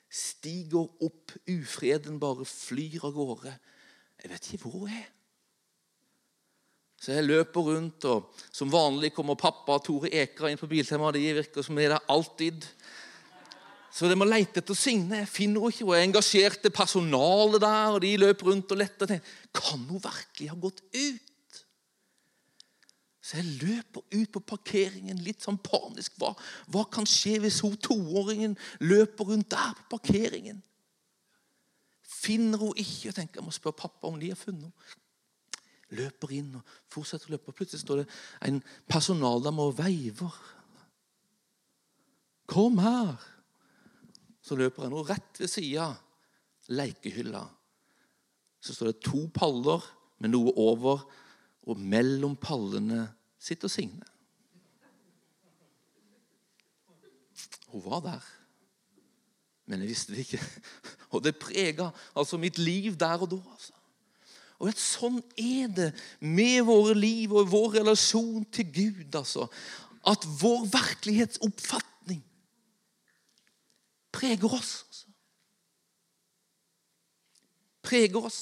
stiger 0.09 0.89
opp. 1.05 1.31
Ufreden 1.47 2.19
bare 2.19 2.45
flyr 2.45 3.05
av 3.05 3.13
gårde. 3.13 3.55
Jeg 4.23 4.31
vet 4.31 4.53
ikke 4.53 4.63
hvor 4.65 4.79
hun 4.79 4.89
er. 4.89 5.07
Så 7.01 7.15
jeg 7.15 7.25
løper 7.25 7.65
rundt, 7.65 8.05
og 8.05 8.29
som 8.53 8.69
vanlig 8.69 9.09
kommer 9.15 9.39
pappa 9.39 9.79
og 9.79 9.85
Tore 9.87 10.11
Ekra 10.21 10.51
inn 10.51 10.59
på 10.59 10.69
Biltema. 10.69 11.09
De 11.15 11.23
virker 11.33 11.65
som 11.65 11.79
er 11.81 11.95
der 11.95 12.11
alltid. 12.13 12.67
Så 13.91 14.07
de 14.07 14.15
må 14.15 14.27
leite 14.27 14.61
etter 14.61 14.77
Signe. 14.77 15.23
Jeg 15.23 15.31
finner 15.31 15.65
henne 15.65 15.73
ikke. 15.73 15.87
Og 15.89 15.95
jeg 15.97 16.09
engasjerte 16.11 16.71
personalet 16.73 17.63
der, 17.65 17.95
og 17.95 17.99
de 18.05 18.13
løper 18.21 18.51
rundt 18.51 18.75
og 18.75 18.83
leter. 18.83 19.17
Kan 19.49 19.81
hun 19.89 20.03
virkelig 20.03 20.51
ha 20.53 20.59
gått 20.61 20.85
ut? 20.93 21.27
Så 23.21 23.39
jeg 23.39 23.49
løper 23.63 24.05
ut 24.05 24.31
på 24.37 24.45
parkeringen 24.53 25.25
litt 25.25 25.41
sånn 25.41 25.57
panisk. 25.61 26.13
Hva, 26.21 26.35
hva 26.69 26.85
kan 26.93 27.09
skje 27.09 27.39
hvis 27.41 27.61
hun 27.65 27.77
toåringen 27.81 28.57
løper 28.83 29.33
rundt 29.33 29.49
der 29.53 29.73
på 29.79 29.97
parkeringen? 29.97 30.61
Finner 32.05 32.61
hun 32.61 32.77
ikke? 32.77 33.09
Jeg 33.09 33.17
tenker 33.17 33.41
jeg 33.41 33.49
må 33.49 33.53
spørre 33.55 33.81
pappa 33.87 34.09
om 34.09 34.21
de 34.21 34.29
har 34.29 34.37
funnet 34.37 34.69
henne. 34.69 35.00
Løper 35.97 36.33
inn 36.37 36.53
og 36.59 36.75
fortsetter 36.91 37.29
å 37.29 37.35
løpe. 37.35 37.55
Plutselig 37.55 37.83
står 37.83 38.01
det 38.01 38.07
en 38.47 38.61
personaldame 38.89 39.67
og 39.67 39.77
veiver. 39.79 40.37
Kom 42.51 42.79
her! 42.83 43.15
Så 44.41 44.57
løper 44.57 44.87
han, 44.87 44.95
og 44.97 45.09
rett 45.11 45.37
ved 45.37 45.51
sida 45.51 45.91
lekehylla 46.71 47.43
så 48.61 48.75
står 48.75 48.91
det 48.91 49.01
to 49.05 49.25
paller 49.33 49.83
med 50.21 50.33
noe 50.35 50.53
over 50.61 51.01
og 51.69 51.79
mellom 51.81 52.35
pallene 52.37 53.07
sitter 53.41 53.71
Signe. 53.71 54.05
Hun 57.71 57.83
var 57.85 58.01
der, 58.05 58.25
men 59.65 59.81
jeg 59.81 59.93
visste 59.93 60.13
det 60.13 60.25
ikke. 60.25 60.41
Og 61.15 61.23
det 61.23 61.37
prega 61.39 61.89
altså 62.15 62.37
mitt 62.39 62.57
liv 62.59 62.97
der 62.99 63.23
og 63.23 63.29
da. 63.31 63.37
altså. 63.53 63.73
Og 64.61 64.77
Sånn 64.77 65.19
er 65.41 65.71
det 65.73 65.89
med 66.21 66.61
våre 66.67 66.93
liv 66.97 67.33
og 67.33 67.49
vår 67.49 67.79
relasjon 67.79 68.45
til 68.53 68.67
Gud. 68.73 69.15
altså. 69.15 69.47
At 70.05 70.25
vår 70.41 70.67
virkelighetsoppfatning 70.69 72.21
preger 74.11 74.53
oss. 74.53 74.73
Altså. 74.87 75.07
Preger 77.81 78.25
oss. 78.25 78.41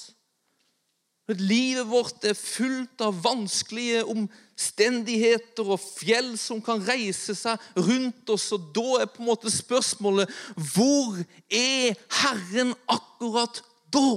Livet 1.30 1.86
vårt 1.86 2.24
er 2.26 2.34
fullt 2.34 3.04
av 3.06 3.20
vanskelige 3.22 4.02
omstendigheter 4.10 5.68
og 5.76 5.78
fjell 5.84 6.32
som 6.42 6.62
kan 6.66 6.82
reise 6.82 7.36
seg 7.38 7.62
rundt 7.78 8.32
oss. 8.34 8.48
Og 8.56 8.72
da 8.74 9.04
er 9.04 9.12
på 9.14 9.22
en 9.22 9.30
måte 9.30 9.52
spørsmålet 9.54 10.32
hvor 10.74 11.20
er 11.54 11.94
Herren 12.24 12.74
akkurat 12.90 13.62
da? 13.94 14.08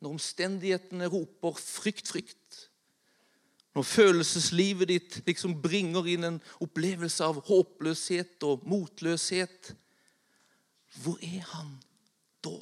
Når 0.00 0.16
omstendighetene 0.16 1.06
roper 1.06 1.52
'frykt, 1.52 2.08
frykt'. 2.08 2.70
Når 3.74 3.82
følelseslivet 3.82 4.88
ditt 4.88 5.20
liksom 5.26 5.62
bringer 5.62 6.06
inn 6.10 6.24
en 6.26 6.40
opplevelse 6.60 7.24
av 7.24 7.38
håpløshet 7.46 8.42
og 8.42 8.64
motløshet. 8.66 9.74
Hvor 11.02 11.20
er 11.22 11.44
han 11.52 11.76
da? 12.42 12.56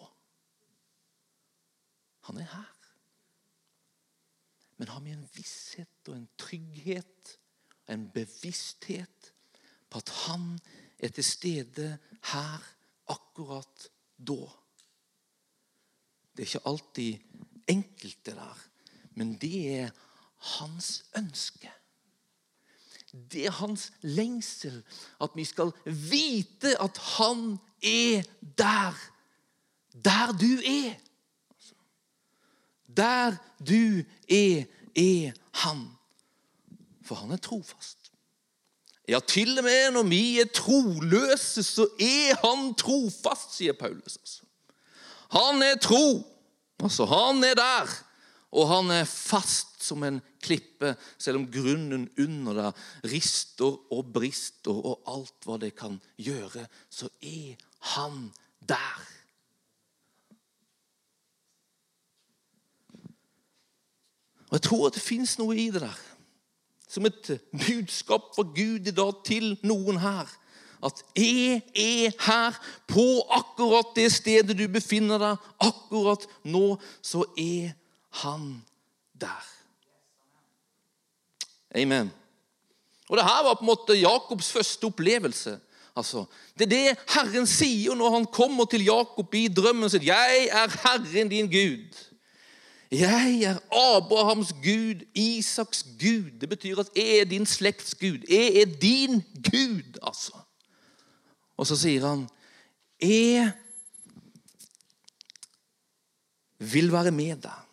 Han 2.28 2.37
er 2.37 2.50
her. 2.52 2.75
Men 4.76 4.88
har 4.88 5.00
vi 5.00 5.11
en 5.11 5.28
visshet 5.35 6.09
og 6.11 6.16
en 6.16 6.28
trygghet 6.38 7.38
en 7.88 8.11
bevissthet 8.12 9.33
på 9.90 9.99
at 10.02 10.12
han 10.26 10.59
er 10.99 11.12
til 11.14 11.25
stede 11.25 11.88
her 12.33 12.64
akkurat 13.09 13.88
da? 14.18 14.45
Det 16.38 16.45
er 16.45 16.47
ikke 16.47 16.68
alltid 16.71 17.14
enkelt, 17.68 18.26
det 18.26 18.35
der, 18.37 18.59
men 19.18 19.33
det 19.42 19.75
er 19.75 19.90
hans 20.54 21.04
ønske. 21.18 21.71
Det 23.33 23.47
er 23.47 23.50
hans 23.50 23.88
lengsel 24.00 24.85
at 25.21 25.35
vi 25.35 25.45
skal 25.45 25.73
vite 25.85 26.76
at 26.78 26.99
han 26.99 27.59
er 27.83 28.23
der. 28.59 28.95
Der 30.04 30.33
du 30.33 30.52
er. 30.62 30.95
Der 32.97 33.37
du 33.59 34.04
er, 34.30 34.64
er 34.95 35.33
han. 35.54 35.88
For 37.02 37.14
han 37.14 37.30
er 37.30 37.37
trofast. 37.37 38.12
Ja, 39.09 39.18
til 39.26 39.59
og 39.59 39.64
med 39.64 39.90
når 39.90 40.02
vi 40.02 40.40
er 40.40 40.52
troløse, 40.54 41.62
så 41.62 41.88
er 42.00 42.47
han 42.47 42.75
trofast, 42.75 43.57
sier 43.57 43.73
Paulus. 43.73 44.16
Altså. 44.16 44.48
Han 45.35 45.62
er 45.62 45.80
tro. 45.82 46.25
Altså, 46.82 47.04
han 47.08 47.42
er 47.44 47.56
der. 47.58 47.94
Og 48.56 48.68
han 48.70 48.90
er 48.90 49.04
fast 49.04 49.82
som 49.85 50.04
en 50.04 50.23
klippe, 50.42 50.94
selv 51.20 51.37
om 51.42 51.47
grunnen 51.52 52.08
under 52.18 52.56
der 52.56 52.73
rister 53.12 53.76
og 53.92 54.12
brister 54.14 54.73
og 54.73 55.02
alt 55.11 55.44
hva 55.44 55.58
det 55.61 55.75
kan 55.76 55.99
gjøre, 56.16 56.64
så 56.88 57.11
er 57.20 57.58
han 57.94 58.30
der. 58.68 59.04
Og 64.49 64.56
Jeg 64.56 64.62
tror 64.64 64.87
at 64.88 64.97
det 64.97 65.04
fins 65.04 65.37
noe 65.38 65.56
i 65.56 65.68
det 65.73 65.82
der. 65.85 66.04
Som 66.88 67.04
et 67.04 67.35
budskap 67.52 68.30
fra 68.32 68.47
Gud 68.49 68.88
i 68.88 68.97
dag 68.97 69.25
til 69.28 69.58
noen 69.61 70.00
her. 70.00 70.30
At 70.85 71.02
jeg 71.16 71.62
er 71.75 72.12
her 72.23 72.58
på 72.87 73.06
akkurat 73.35 73.94
det 73.97 74.12
stedet 74.14 74.58
du 74.58 74.66
befinner 74.70 75.18
deg. 75.18 75.47
Akkurat 75.61 76.26
nå 76.47 76.78
så 77.02 77.25
er 77.38 77.73
han 78.23 78.61
der. 79.18 79.47
Amen. 81.75 82.12
Og 83.08 83.16
det 83.16 83.25
her 83.25 83.42
var 83.44 83.56
på 83.56 83.64
en 83.64 83.73
måte 83.73 83.97
Jakobs 83.99 84.52
første 84.52 84.85
opplevelse. 84.85 85.58
Altså, 85.99 86.25
det 86.58 86.68
er 86.68 86.70
det 86.70 86.99
Herren 87.11 87.47
sier 87.49 87.97
når 87.99 88.12
han 88.14 88.26
kommer 88.30 88.68
til 88.70 88.85
Jakob 88.87 89.35
i 89.35 89.49
drømmen 89.49 89.90
sin. 89.90 90.02
'Jeg 90.02 90.49
er 90.52 90.68
Herren 90.85 91.28
din 91.28 91.50
Gud.' 91.50 92.04
Jeg 92.90 93.42
er 93.44 93.58
Abrahams 93.97 94.52
Gud, 94.64 95.04
Isaks 95.14 95.82
Gud. 96.00 96.40
Det 96.40 96.49
betyr 96.49 96.78
at 96.80 96.88
jeg 96.97 97.18
er 97.18 97.25
din 97.25 97.47
slekts 97.47 97.94
Gud. 97.94 98.25
Jeg 98.28 98.56
er 98.56 98.64
din 98.64 99.20
Gud, 99.50 99.99
altså. 100.02 100.32
Og 101.59 101.67
så 101.67 101.77
sier 101.77 102.07
han, 102.07 102.29
'Jeg 103.03 103.53
vil 106.59 106.93
være 106.93 107.11
med 107.11 107.43
deg.' 107.43 107.67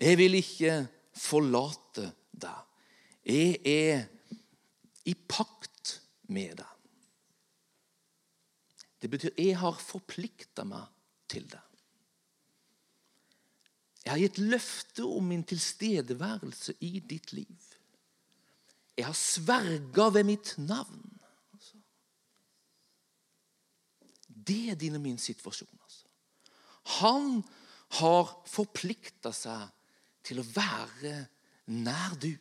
'Jeg 0.00 0.18
vil 0.18 0.34
ikke 0.34 0.88
forlate 1.16 2.12
deg.' 2.32 2.64
'Jeg 3.24 3.58
er 3.64 4.06
i 5.04 5.14
pakt 5.14 6.02
med 6.28 6.56
deg.' 6.56 6.78
Det 9.02 9.10
betyr 9.10 9.30
'jeg 9.38 9.58
har 9.58 9.78
forplikta 9.78 10.64
meg 10.64 10.86
til 11.28 11.48
det'. 11.48 11.72
Jeg 14.04 14.12
har 14.12 14.18
gitt 14.18 14.38
løfte 14.38 15.04
om 15.06 15.28
min 15.30 15.44
tilstedeværelse 15.46 16.74
i 16.80 16.98
ditt 16.98 17.32
liv. 17.32 17.68
Jeg 18.98 19.06
har 19.06 19.16
sverga 19.16 20.08
ved 20.12 20.26
mitt 20.26 20.54
navn. 20.58 21.20
Altså. 21.54 21.76
Det 24.46 24.72
er 24.72 24.78
din 24.78 24.98
og 24.98 25.04
min 25.04 25.18
situasjon. 25.18 25.70
Altså. 25.82 26.06
Han 27.00 27.42
har 27.98 28.32
forplikta 28.48 29.32
seg 29.36 29.68
til 30.26 30.40
å 30.42 30.48
være 30.54 31.14
nær 31.72 32.16
du. 32.22 32.32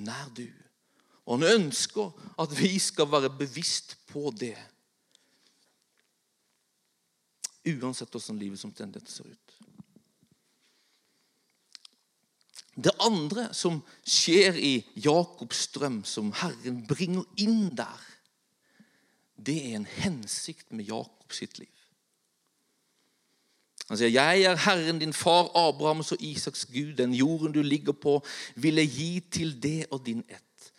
Nær 0.00 0.32
du. 0.36 0.46
Og 1.26 1.38
han 1.38 1.60
ønsker 1.60 2.12
at 2.40 2.52
vi 2.58 2.72
skal 2.82 3.10
være 3.10 3.32
bevisst 3.38 3.98
på 4.10 4.30
det. 4.34 4.56
uansett 7.60 8.08
hvordan 8.10 8.38
livet 8.40 8.58
som 8.60 8.72
dette 8.72 9.12
ser 9.12 9.28
ut. 9.28 9.56
Det 12.80 12.92
andre 13.04 13.50
som 13.56 13.80
skjer 14.06 14.56
i 14.56 14.72
Jakobs 15.04 15.66
drøm, 15.74 16.00
som 16.08 16.30
Herren 16.40 16.80
bringer 16.88 17.26
inn 17.42 17.68
der, 17.76 18.06
det 19.46 19.58
er 19.70 19.76
en 19.76 19.86
hensikt 19.86 20.72
med 20.72 20.84
Jakob 20.84 21.32
sitt 21.32 21.58
liv. 21.58 21.68
Han 23.90 23.98
sier, 23.98 24.08
'Jeg 24.08 24.42
er 24.42 24.56
Herren 24.56 24.98
din 24.98 25.12
far 25.12 25.50
Abrahams 25.58 26.12
og 26.12 26.22
Isaks 26.22 26.66
Gud. 26.66 26.94
Den 26.94 27.14
jorden 27.14 27.52
du 27.52 27.62
ligger 27.62 27.92
på, 27.92 28.22
vil 28.54 28.74
jeg 28.74 28.88
gi 28.88 29.20
til 29.30 29.62
det 29.62 29.86
og 29.90 30.06
din 30.06 30.24
ett.' 30.28 30.72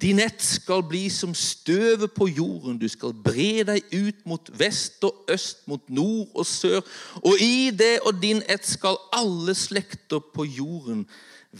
Din 0.00 0.18
ett 0.18 0.42
skal 0.42 0.82
bli 0.82 1.08
som 1.08 1.34
støvet 1.34 2.12
på 2.12 2.26
jorden. 2.26 2.78
Du 2.78 2.88
skal 2.88 3.12
bre 3.24 3.62
deg 3.62 3.84
ut 3.92 4.24
mot 4.26 4.50
vest 4.58 5.04
og 5.04 5.28
øst, 5.30 5.68
mot 5.68 5.90
nord 5.90 6.28
og 6.34 6.46
sør. 6.46 6.80
Og 7.14 7.36
i 7.40 7.70
det 7.70 8.00
og 8.00 8.22
din 8.22 8.42
ett 8.48 8.66
skal 8.66 8.96
alle 9.12 9.54
slekter 9.54 10.18
på 10.34 10.44
jorden 10.44 11.06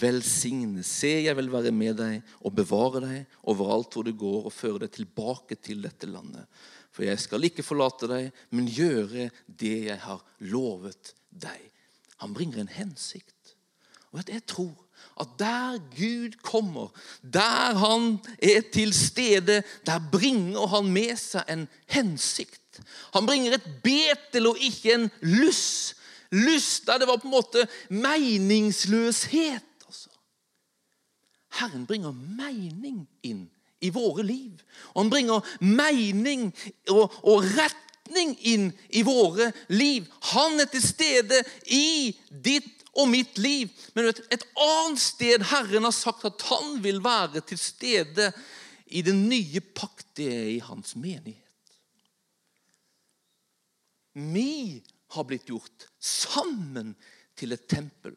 velsigne. 0.00 0.82
Se, 0.86 1.10
jeg 1.24 1.36
vil 1.38 1.50
være 1.52 1.72
med 1.74 1.98
deg 2.00 2.36
og 2.42 2.54
bevare 2.56 3.02
deg 3.04 3.36
overalt 3.50 3.94
hvor 3.94 4.06
du 4.06 4.14
går, 4.18 4.46
og 4.48 4.54
føre 4.54 4.84
deg 4.84 4.94
tilbake 4.94 5.58
til 5.60 5.84
dette 5.84 6.08
landet. 6.10 6.46
For 6.94 7.06
jeg 7.06 7.18
skal 7.22 7.46
ikke 7.46 7.66
forlate 7.66 8.08
deg, 8.10 8.30
men 8.54 8.70
gjøre 8.70 9.28
det 9.46 9.76
jeg 9.88 10.00
har 10.04 10.22
lovet 10.52 11.14
deg. 11.30 11.60
Han 12.22 12.34
bringer 12.36 12.62
en 12.62 12.70
hensikt. 12.70 13.54
Og 14.14 14.22
jeg 14.30 14.44
tror 14.46 14.72
at 15.20 15.28
der 15.38 15.78
Gud 15.94 16.36
kommer, 16.42 16.90
der 17.22 17.74
han 17.78 18.18
er 18.42 18.62
til 18.72 18.94
stede, 18.94 19.62
der 19.86 20.00
bringer 20.12 20.66
han 20.70 20.90
med 20.90 21.16
seg 21.18 21.50
en 21.50 21.66
hensikt. 21.90 22.80
Han 23.14 23.26
bringer 23.26 23.54
et 23.54 23.68
betel 23.82 24.50
og 24.50 24.58
ikke 24.58 24.94
en 24.94 25.10
lyst. 25.22 25.94
Lyst 26.34 26.86
der 26.86 26.98
det 26.98 27.06
var 27.06 27.20
på 27.22 27.28
en 27.28 27.36
måte 27.36 27.66
meningsløshet. 27.90 29.62
Herren 31.60 31.86
bringer 31.86 32.12
mening 32.12 33.04
inn 33.22 33.46
i 33.84 33.90
våre 33.94 34.24
liv. 34.26 34.62
Og 34.94 35.04
han 35.04 35.12
bringer 35.12 35.50
mening 35.60 36.48
og, 36.92 37.12
og 37.22 37.44
retning 37.54 38.34
inn 38.48 38.70
i 38.90 39.04
våre 39.06 39.50
liv. 39.72 40.08
Han 40.34 40.60
er 40.62 40.70
til 40.72 40.84
stede 40.84 41.42
i 41.66 42.14
ditt 42.30 42.84
og 42.94 43.10
mitt 43.10 43.38
liv. 43.42 43.70
Men 43.94 44.10
vet, 44.10 44.22
et 44.34 44.46
annet 44.60 45.02
sted 45.02 45.46
Herren 45.50 45.86
har 45.88 45.94
sagt 45.94 46.26
at 46.28 46.46
han 46.50 46.78
vil 46.84 47.02
være 47.04 47.42
til 47.48 47.60
stede 47.60 48.30
i 48.94 49.02
den 49.02 49.24
nye 49.28 49.62
pakt, 49.74 50.06
det 50.16 50.28
er 50.30 50.50
i 50.54 50.60
hans 50.62 50.94
menighet. 50.96 51.40
Vi 54.14 54.82
har 55.14 55.26
blitt 55.26 55.48
gjort 55.50 55.88
sammen 55.98 56.94
til 57.34 57.54
et 57.56 57.66
tempel. 57.70 58.14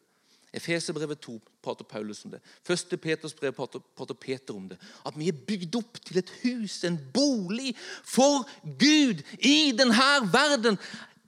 Efeserbrevet 0.58 1.20
2 1.24 1.36
prater 1.62 1.86
Paulus 1.88 2.24
om 2.24 2.32
det. 2.34 2.40
Første 2.66 2.96
Peters 2.96 3.34
brev 3.34 3.54
prater 3.54 4.14
Peter 4.14 4.56
om 4.56 4.68
det. 4.68 4.78
At 5.06 5.16
vi 5.18 5.28
er 5.30 5.44
bygd 5.48 5.78
opp 5.78 6.00
til 6.04 6.18
et 6.20 6.32
hus, 6.42 6.80
en 6.84 6.98
bolig 7.14 7.74
for 8.04 8.48
Gud 8.80 9.22
i 9.38 9.72
denne 9.78 10.10
verden. 10.32 10.78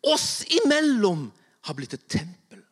Oss 0.03 0.43
imellom 0.63 1.29
har 1.69 1.77
blitt 1.79 1.95
et 1.95 2.09
tempel. 2.09 2.63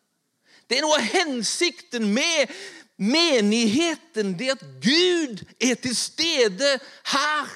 Det 0.68 0.78
er 0.78 0.84
noe 0.84 0.98
av 0.98 1.08
hensikten 1.14 2.10
med 2.12 2.52
menigheten, 2.98 4.34
det 4.38 4.52
at 4.56 4.64
Gud 4.82 5.44
er 5.62 5.78
til 5.80 5.96
stede 5.96 6.74
her. 7.12 7.52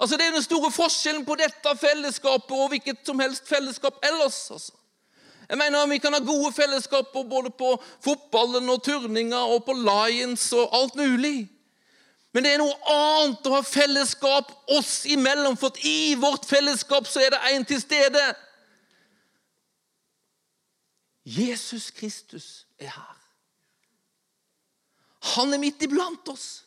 Altså 0.00 0.16
Det 0.16 0.26
er 0.26 0.36
den 0.38 0.42
store 0.42 0.70
forskjellen 0.72 1.26
på 1.28 1.36
dette 1.36 1.72
fellesskapet 1.76 2.56
og 2.56 2.70
hvilket 2.72 3.02
som 3.04 3.20
helst 3.20 3.48
fellesskap 3.48 3.98
ellers. 4.06 4.46
altså. 4.50 4.79
Jeg 5.50 5.58
mener 5.58 5.86
Vi 5.86 5.98
kan 5.98 6.14
ha 6.14 6.20
gode 6.22 6.52
fellesskaper 6.54 7.24
både 7.26 7.50
på 7.50 7.72
fotballen 8.04 8.70
og 8.70 8.84
turninger 8.86 9.54
og 9.54 9.64
på 9.66 9.74
Lions 9.74 10.52
og 10.52 10.76
alt 10.78 10.94
mulig. 10.94 11.48
Men 12.30 12.46
det 12.46 12.52
er 12.54 12.62
noe 12.62 12.76
annet 12.94 13.48
å 13.50 13.56
ha 13.56 13.62
fellesskap 13.66 14.52
oss 14.70 15.02
imellom, 15.10 15.56
for 15.58 15.74
i 15.82 16.14
vårt 16.14 16.46
fellesskap 16.46 17.08
så 17.10 17.24
er 17.24 17.34
det 17.34 17.40
en 17.50 17.66
til 17.66 17.82
stede. 17.82 18.22
Jesus 21.26 21.90
Kristus 21.90 22.46
er 22.78 22.94
her. 22.94 23.18
Han 25.34 25.50
er 25.52 25.58
midt 25.58 25.82
iblant 25.82 26.30
oss. 26.30 26.62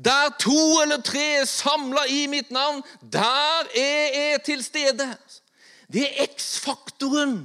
Der 0.00 0.32
to 0.40 0.80
eller 0.80 1.04
tre 1.04 1.42
er 1.42 1.44
samla 1.44 2.06
i 2.08 2.24
mitt 2.32 2.48
navn, 2.50 2.80
der 3.04 3.68
er 3.76 4.16
jeg 4.16 4.42
til 4.48 4.64
stede. 4.64 5.12
Det 5.92 6.08
er 6.08 6.30
X-faktoren 6.32 7.42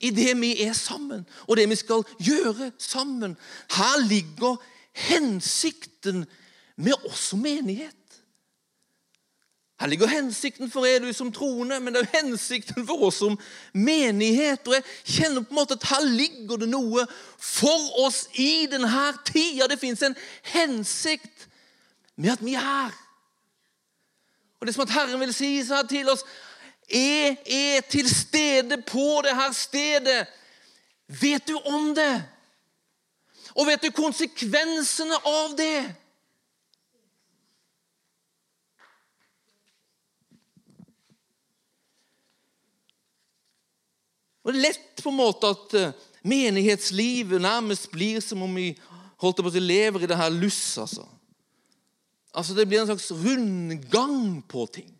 i 0.00 0.10
det 0.14 0.32
vi 0.40 0.52
er 0.62 0.72
sammen, 0.72 1.26
og 1.46 1.56
det 1.56 1.68
vi 1.70 1.78
skal 1.78 2.04
gjøre 2.22 2.72
sammen. 2.78 3.36
Her 3.70 4.08
ligger 4.08 4.56
hensikten 4.92 6.26
med 6.76 6.94
oss 7.08 7.30
som 7.30 7.42
menighet. 7.42 7.94
Her 9.80 9.86
ligger 9.86 10.06
hensikten 10.10 10.70
for 10.70 10.86
er 10.86 10.98
du 10.98 11.12
som 11.14 11.30
troende, 11.32 11.80
men 11.80 11.94
det 11.94 12.00
er 12.00 12.06
jo 12.06 12.26
hensikten 12.26 12.86
for 12.86 13.04
oss 13.06 13.20
som 13.22 13.36
menighet. 13.72 14.66
Og 14.66 14.74
jeg 14.74 14.86
kjenner 15.04 15.44
på 15.44 15.54
en 15.54 15.60
måte 15.60 15.76
at 15.78 15.86
her 15.86 16.02
ligger 16.02 16.58
det 16.58 16.70
noe 16.72 17.04
for 17.38 18.00
oss 18.02 18.24
i 18.34 18.66
denne 18.70 19.04
tida. 19.26 19.68
Det 19.70 19.78
fins 19.78 20.02
en 20.02 20.18
hensikt 20.50 21.46
med 22.16 22.34
at 22.34 22.42
vi 22.42 22.56
er 22.58 22.66
her. 22.66 22.96
Og 24.58 24.66
Det 24.66 24.72
er 24.72 24.74
som 24.74 24.88
at 24.88 24.96
Herren 24.96 25.20
vil 25.20 25.34
si 25.34 25.52
til 25.88 26.10
oss 26.10 26.26
Jeg 26.88 27.36
er 27.44 27.80
til 27.90 28.08
stede 28.08 28.82
på 28.82 29.20
det 29.24 29.36
her 29.36 29.52
stedet. 29.52 30.26
Vet 31.06 31.48
du 31.48 31.58
om 31.68 31.94
det? 31.94 32.24
Og 33.56 33.66
vet 33.66 33.82
du 33.82 33.90
konsekvensene 33.92 35.16
av 35.26 35.56
det? 35.58 35.80
Og 44.48 44.54
Det 44.54 44.60
er 44.60 44.64
lett 44.64 45.02
på 45.02 45.10
en 45.12 45.18
måte 45.18 45.48
at 45.52 45.74
eh, 45.76 45.96
menighetslivet 46.24 47.42
nærmest 47.42 47.90
blir 47.92 48.22
som 48.24 48.46
om 48.46 48.54
vi 48.56 48.70
holdt 49.20 49.42
på 49.44 49.50
å 49.50 49.60
lever 49.60 50.06
i 50.06 50.08
det 50.08 50.16
her 50.16 50.32
luss. 50.32 50.78
Altså. 50.80 51.04
altså 52.32 52.56
Det 52.56 52.64
blir 52.68 52.80
en 52.80 52.88
slags 52.88 53.10
rundgang 53.12 54.40
på 54.48 54.64
ting. 54.72 54.97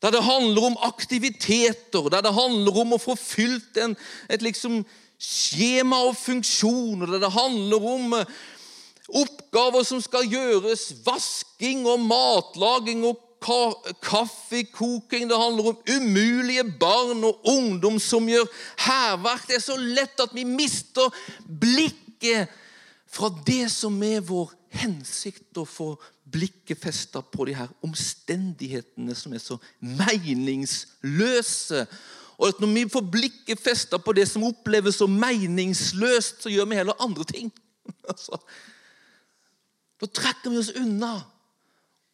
Der 0.00 0.14
det 0.14 0.24
handler 0.24 0.70
om 0.70 0.78
aktiviteter, 0.82 2.08
der 2.08 2.24
det 2.24 2.32
handler 2.34 2.80
om 2.80 2.94
å 2.96 3.00
få 3.00 3.16
fylt 3.20 3.76
en, 3.76 3.96
et 4.32 4.42
liksom 4.42 4.80
skjema 5.20 5.98
og 6.08 6.16
funksjoner, 6.16 7.10
der 7.12 7.26
det 7.26 7.32
handler 7.34 7.84
om 7.84 8.14
eh, 8.16 8.30
oppgaver 9.20 9.84
som 9.84 10.00
skal 10.00 10.24
gjøres, 10.24 10.86
vasking 11.04 11.84
og 11.88 12.00
matlaging 12.00 13.04
og 13.04 13.26
kaffekoking, 14.04 15.28
det 15.28 15.36
handler 15.36 15.70
om 15.72 15.78
umulige 15.88 16.64
barn 16.80 17.24
og 17.24 17.40
ungdom 17.48 17.98
som 18.00 18.28
gjør 18.28 18.48
hærverk. 18.84 19.46
Det 19.48 19.56
er 19.56 19.64
så 19.64 19.76
lett 19.80 20.20
at 20.20 20.34
vi 20.36 20.44
mister 20.44 21.08
blikket 21.44 22.52
fra 23.10 23.30
det 23.46 23.70
som 23.72 23.96
er 24.04 24.20
vår 24.24 24.52
hensikt, 24.70 25.50
å 25.58 25.66
få 25.66 25.94
blikket 26.30 26.78
festa 26.78 27.22
på 27.22 27.48
de 27.48 27.56
her 27.58 27.70
omstendighetene 27.86 29.14
som 29.18 29.34
er 29.34 29.42
så 29.42 29.58
meningsløse. 29.80 31.86
Og 32.40 32.48
at 32.48 32.60
Når 32.60 32.74
vi 32.74 32.84
får 32.88 33.10
blikket 33.12 33.60
festa 33.60 33.98
på 33.98 34.14
det 34.16 34.26
som 34.28 34.46
oppleves 34.48 35.00
så 35.00 35.08
meningsløst, 35.10 36.42
så 36.42 36.52
gjør 36.52 36.70
vi 36.70 36.80
heller 36.80 37.02
andre 37.02 37.24
ting. 37.24 37.52
Altså, 38.10 38.38
da 40.00 40.06
trekker 40.06 40.50
vi 40.50 40.62
oss 40.62 40.72
unna. 40.78 41.18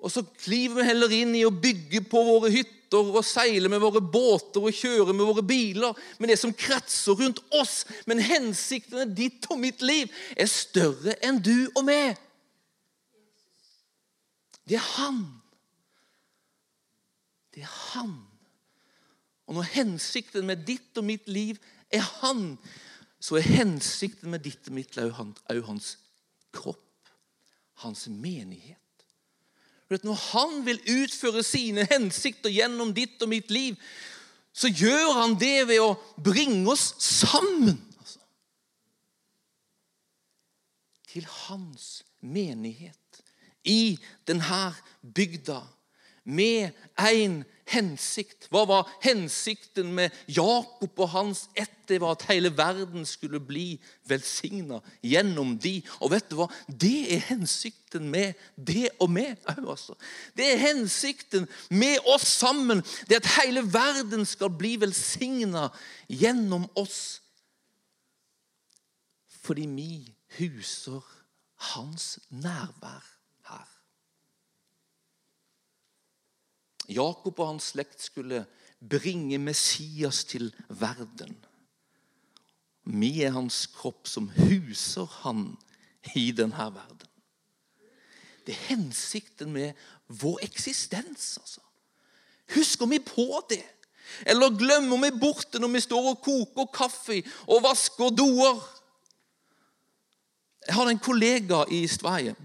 Og 0.03 0.13
så 0.13 0.25
kliver 0.43 0.81
vi 0.81 0.89
heller 0.89 1.13
inn 1.15 1.35
i 1.37 1.45
å 1.47 1.53
bygge 1.53 2.03
på 2.11 2.21
våre 2.27 2.51
hytter 2.53 3.13
og 3.17 3.25
seile 3.27 3.71
med 3.71 3.83
våre 3.83 4.01
båter 4.01 4.65
og 4.65 4.77
kjøre 4.77 5.15
med 5.15 5.29
våre 5.29 5.45
biler. 5.47 5.97
Men 6.19 6.33
det 6.33 6.39
som 6.41 6.55
kretser 6.55 7.19
rundt 7.19 7.41
oss, 7.55 7.85
men 8.09 8.23
hensiktene 8.23 9.07
ditt 9.09 9.49
og 9.51 9.61
mitt 9.63 9.85
liv, 9.85 10.13
er 10.37 10.51
større 10.51 11.17
enn 11.25 11.41
du 11.43 11.69
og 11.75 11.85
meg. 11.89 12.17
Det 14.69 14.79
er 14.79 14.87
Han. 14.97 15.21
Det 17.55 17.63
er 17.63 17.75
Han. 17.93 18.17
Og 19.47 19.55
når 19.55 19.63
hensikten 19.77 20.47
med 20.47 20.67
ditt 20.67 20.99
og 20.99 21.07
mitt 21.07 21.29
liv 21.31 21.61
er 21.95 22.03
Han, 22.21 22.57
så 23.21 23.39
er 23.39 23.47
hensikten 23.47 24.31
med 24.31 24.45
ditt 24.45 24.69
og 24.69 24.75
mitt 24.77 24.97
liv 24.99 25.15
hans 25.67 25.97
kropp, 26.55 27.09
hans 27.83 28.07
menighet. 28.09 28.83
Når 29.89 30.19
han 30.33 30.65
vil 30.67 30.81
utføre 30.91 31.43
sine 31.47 31.87
hensikter 31.87 32.51
gjennom 32.51 32.91
ditt 32.95 33.23
og 33.23 33.31
mitt 33.31 33.51
liv, 33.55 33.79
så 34.57 34.69
gjør 34.73 35.13
han 35.21 35.37
det 35.39 35.69
ved 35.69 35.83
å 35.85 35.95
bringe 36.23 36.65
oss 36.73 36.89
sammen. 37.03 37.77
Altså. 38.01 38.23
Til 41.13 41.29
hans 41.47 41.91
menighet 42.21 42.99
i 43.67 43.99
denne 44.29 44.73
bygda. 45.15 45.61
Med 46.27 46.73
en 46.99 47.45
hensikt. 47.71 48.47
Hva 48.51 48.63
var 48.67 48.89
hensikten 49.03 49.93
med 49.95 50.15
Jakob 50.31 50.99
og 51.03 51.11
hans 51.13 51.47
ett? 51.59 51.73
Det 51.87 52.01
var 52.03 52.17
at 52.17 52.25
hele 52.31 52.51
verden 52.57 53.07
skulle 53.07 53.39
bli 53.43 53.77
velsigna 54.11 54.81
gjennom 55.07 55.55
de. 55.63 55.77
Og 56.03 56.11
vet 56.15 56.27
du 56.31 56.35
hva? 56.41 56.49
Det 56.67 57.15
er 57.15 57.23
hensikten 57.29 58.09
med 58.11 58.35
det 58.59 58.89
og 58.99 59.11
meg 59.15 59.39
òg, 59.51 59.69
altså. 59.77 59.95
Det 60.35 60.49
er 60.53 60.65
hensikten 60.65 61.47
med 61.71 62.03
oss 62.11 62.27
sammen. 62.41 62.83
Det 63.07 63.21
at 63.23 63.31
hele 63.39 63.63
verden 63.63 64.27
skal 64.27 64.51
bli 64.51 64.75
velsigna 64.83 65.69
gjennom 66.11 66.67
oss. 66.75 67.21
Fordi 69.47 69.67
vi 69.71 69.91
huser 70.41 71.03
hans 71.73 72.19
nærvær 72.31 73.05
her. 73.47 73.69
Jakob 76.89 77.39
og 77.39 77.49
hans 77.55 77.73
slekt 77.75 78.03
skulle 78.03 78.45
bringe 78.91 79.39
Messias 79.39 80.25
til 80.25 80.53
verden. 80.69 81.37
Vi 82.87 83.23
er 83.27 83.35
hans 83.35 83.65
kropp 83.75 84.07
som 84.07 84.29
huser 84.31 85.09
han 85.23 85.57
i 86.15 86.31
denne 86.31 86.69
verden. 86.75 87.09
Det 88.47 88.55
er 88.55 88.69
hensikten 88.69 89.51
med 89.53 89.73
vår 90.07 90.39
eksistens. 90.47 91.39
altså. 91.39 91.61
Husker 92.55 92.87
vi 92.87 92.99
på 92.99 93.43
det? 93.51 93.65
Eller 94.27 94.55
glemmer 94.55 95.01
vi 95.03 95.19
bort 95.19 95.53
det 95.53 95.61
når 95.61 95.73
vi 95.75 95.81
står 95.83 96.11
og 96.13 96.21
koker 96.23 96.71
kaffe 96.75 97.23
og 97.47 97.65
vasker 97.65 98.15
doer? 98.15 98.61
Jeg 100.67 100.75
hadde 100.75 100.95
en 100.95 101.03
kollega 101.03 101.65
i 101.71 101.87
Sverige 101.91 102.37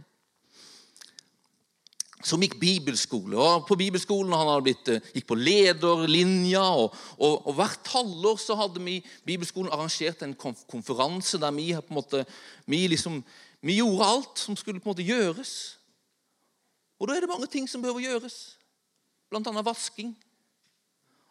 som 2.27 2.41
gikk 2.41 2.57
bibelskole. 2.61 3.37
Og 3.37 3.65
på 3.67 3.77
bibelskolen 3.79 4.33
han 4.35 4.63
blitt, 4.63 4.87
eh, 4.89 5.01
gikk 5.15 5.27
på 5.27 5.37
lederlinja. 5.39 6.63
Og, 6.63 6.95
og, 7.17 7.47
og, 7.47 7.53
Hvert 7.57 7.91
halvår 7.93 8.39
så 8.41 8.57
hadde 8.59 8.83
vi 8.83 8.99
bibelskolen 9.25 9.71
arrangert 9.71 10.23
en 10.23 10.35
konferanse 10.35 11.39
der 11.41 11.51
vi 11.51 11.71
måte, 11.89 12.25
vi, 12.65 12.87
liksom, 12.87 13.23
vi 13.61 13.77
gjorde 13.79 14.07
alt 14.07 14.37
som 14.39 14.55
skulle 14.55 14.79
på 14.79 14.89
en 14.89 14.95
måte 14.95 15.07
gjøres. 15.07 15.77
Og 16.99 17.07
da 17.07 17.15
er 17.15 17.25
det 17.25 17.31
mange 17.31 17.47
ting 17.49 17.69
som 17.69 17.81
behøver 17.81 18.05
gjøres. 18.05 18.57
Blant 19.29 19.47
annet 19.47 19.65
vasking. 19.65 20.15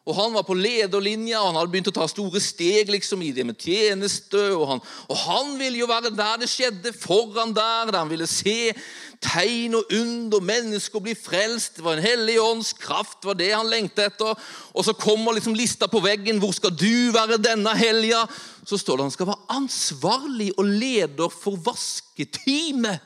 Og 0.08 0.16
Han 0.16 0.32
var 0.32 0.42
på 0.48 0.56
lederlinja, 0.56 1.42
og 1.42 1.50
han 1.50 1.58
hadde 1.60 1.70
begynt 1.74 1.90
å 1.90 1.94
ta 1.94 2.06
store 2.08 2.40
steg 2.42 2.88
liksom 2.90 3.20
i 3.22 3.34
det 3.36 3.44
med 3.46 3.60
tjeneste. 3.60 4.40
Og 4.56 4.64
han, 4.70 4.80
og 5.12 5.20
han 5.26 5.52
ville 5.60 5.82
jo 5.82 5.90
være 5.90 6.10
der 6.16 6.40
det 6.40 6.48
skjedde, 6.50 6.94
foran 6.96 7.52
der, 7.54 7.92
der 7.92 8.00
han 8.00 8.10
ville 8.10 8.26
se 8.26 8.72
tegn 9.20 9.76
og 9.76 9.92
under, 9.92 10.40
mennesker 10.40 11.04
bli 11.04 11.14
frelst. 11.14 11.76
Det 11.76 11.84
var 11.84 11.98
en 11.98 12.06
hellig 12.06 12.38
ånds 12.40 12.72
kraft, 12.80 13.20
var 13.28 13.36
det 13.38 13.52
han 13.52 13.68
lengtet 13.68 14.14
etter. 14.14 14.50
Og 14.72 14.88
så 14.88 14.96
kommer 14.96 15.36
liksom 15.36 15.54
lista 15.54 15.86
på 15.90 16.00
veggen. 16.02 16.40
Hvor 16.40 16.56
skal 16.56 16.72
du 16.72 17.12
være 17.14 17.38
denne 17.42 17.76
helga? 17.76 18.24
Så 18.64 18.80
står 18.80 18.98
det 18.98 19.10
han 19.10 19.16
skal 19.18 19.30
være 19.34 19.52
ansvarlig 19.60 20.50
og 20.56 20.64
leder 20.64 21.28
for 21.28 21.60
vasketeamet. 21.68 23.04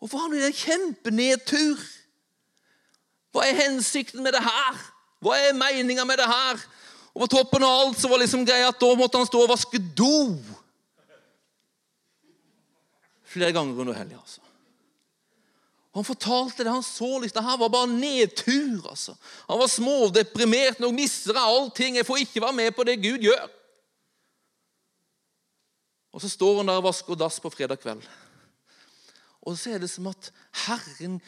Og 0.00 0.08
for 0.08 0.22
han 0.22 0.32
er 0.32 0.46
det 0.46 0.54
en 0.54 0.62
kjempenedtur. 0.62 1.88
Hva 3.30 3.46
er 3.46 3.58
hensikten 3.62 4.22
med 4.24 4.34
det 4.34 4.42
her? 4.44 4.80
Hva 5.22 5.36
er 5.38 5.56
meninga 5.56 6.04
med 6.08 6.18
det 6.18 6.28
her? 6.30 6.62
Og 7.14 7.24
på 7.24 7.30
toppen 7.36 7.64
av 7.66 7.84
alt 7.84 8.00
så 8.00 8.08
var 8.10 8.22
liksom 8.22 8.46
greia 8.46 8.70
at 8.70 8.80
da 8.80 8.90
måtte 8.98 9.18
han 9.18 9.28
stå 9.28 9.44
og 9.44 9.52
vaske 9.52 9.80
do 9.98 10.38
flere 13.30 13.52
ganger 13.54 13.80
under 13.80 13.94
helga. 13.94 14.18
Altså. 14.18 14.40
Han 15.94 16.06
fortalte 16.06 16.64
det 16.64 16.70
han 16.70 16.82
så. 16.82 17.18
liksom, 17.18 17.42
Det 17.42 17.50
her 17.50 17.56
var 17.56 17.68
bare 17.68 17.86
nedtur. 17.86 18.88
altså. 18.90 19.14
Han 19.48 19.58
var 19.58 19.66
smådeprimert. 19.66 20.80
Nå 20.80 20.90
mister 20.90 21.34
jeg 21.34 21.42
allting. 21.42 21.96
Jeg 21.96 22.06
får 22.06 22.16
ikke 22.16 22.42
være 22.42 22.52
med 22.52 22.72
på 22.74 22.84
det 22.84 23.02
Gud 23.02 23.18
gjør. 23.18 23.48
Og 26.12 26.20
Så 26.20 26.28
står 26.28 26.56
han 26.56 26.68
der 26.68 26.80
og 26.82 26.84
vasker 26.84 27.14
dass 27.14 27.40
på 27.40 27.50
fredag 27.50 27.78
kveld. 27.78 28.02
Og 29.42 29.58
så 29.58 29.70
er 29.70 29.78
det 29.78 29.90
som 29.90 30.06
at 30.06 30.32
Herren 30.66 31.20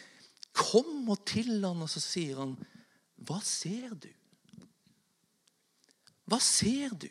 kommer 0.52 1.16
til 1.26 1.64
han, 1.64 1.82
og 1.82 1.90
så 1.90 2.00
sier 2.00 2.38
han, 2.38 2.56
'Hva 3.16 3.40
ser 3.44 3.94
du?' 3.94 4.12
Hva 6.30 6.38
ser 6.40 6.94
du? 6.96 7.08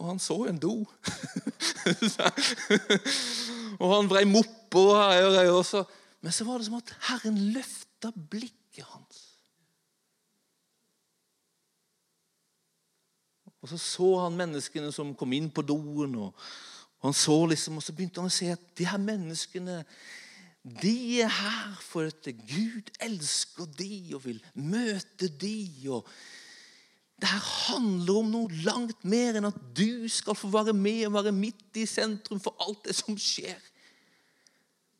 Og 0.00 0.06
han 0.06 0.18
så 0.22 0.36
en 0.48 0.58
do. 0.60 0.86
og 3.80 3.88
han 3.96 4.08
vrei 4.08 4.24
mopper 4.24 4.94
her 4.96 5.50
også. 5.50 5.84
Men 6.24 6.32
så 6.32 6.46
var 6.48 6.58
det 6.58 6.68
som 6.70 6.78
at 6.78 6.94
Herren 7.08 7.36
løfta 7.52 8.12
blikket 8.30 8.86
hans. 8.94 9.26
Og 13.60 13.68
Så 13.68 13.76
så 13.76 14.08
han 14.22 14.38
menneskene 14.40 14.92
som 14.92 15.12
kom 15.14 15.32
inn 15.36 15.50
på 15.52 15.62
doen. 15.62 16.14
og, 16.14 16.34
han 17.02 17.12
så 17.12 17.46
liksom, 17.46 17.76
og 17.76 17.82
Så 17.82 17.92
begynte 17.92 18.20
han 18.20 18.30
å 18.30 18.32
se 18.32 18.48
at 18.52 18.62
de 18.78 18.86
her 18.88 19.00
menneskene 19.00 19.84
de 20.60 21.22
er 21.22 21.30
her 21.32 21.76
for 21.80 22.04
at 22.10 22.26
Gud 22.36 22.90
elsker 23.00 23.64
de 23.78 24.12
og 24.14 24.24
vil 24.26 24.42
møte 24.54 25.28
de. 25.40 25.88
og 25.88 26.08
det 27.20 27.28
her 27.28 27.46
handler 27.68 28.18
om 28.20 28.28
noe 28.32 28.60
langt 28.64 29.02
mer 29.04 29.36
enn 29.36 29.48
at 29.48 29.56
du 29.76 30.08
skal 30.08 30.36
få 30.36 30.48
være 30.52 30.72
med 30.76 31.06
og 31.08 31.18
være 31.18 31.32
midt 31.36 31.76
i 31.76 31.84
sentrum 31.88 32.40
for 32.40 32.56
alt 32.64 32.86
det 32.88 32.96
som 32.96 33.16
skjer. 33.20 33.60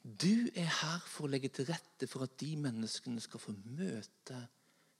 Du 0.04 0.48
er 0.52 0.68
her 0.68 1.00
for 1.08 1.24
å 1.24 1.30
legge 1.32 1.48
til 1.52 1.68
rette 1.68 2.08
for 2.08 2.24
at 2.24 2.36
de 2.40 2.54
menneskene 2.60 3.20
skal 3.24 3.40
få 3.40 3.54
møte 3.76 4.36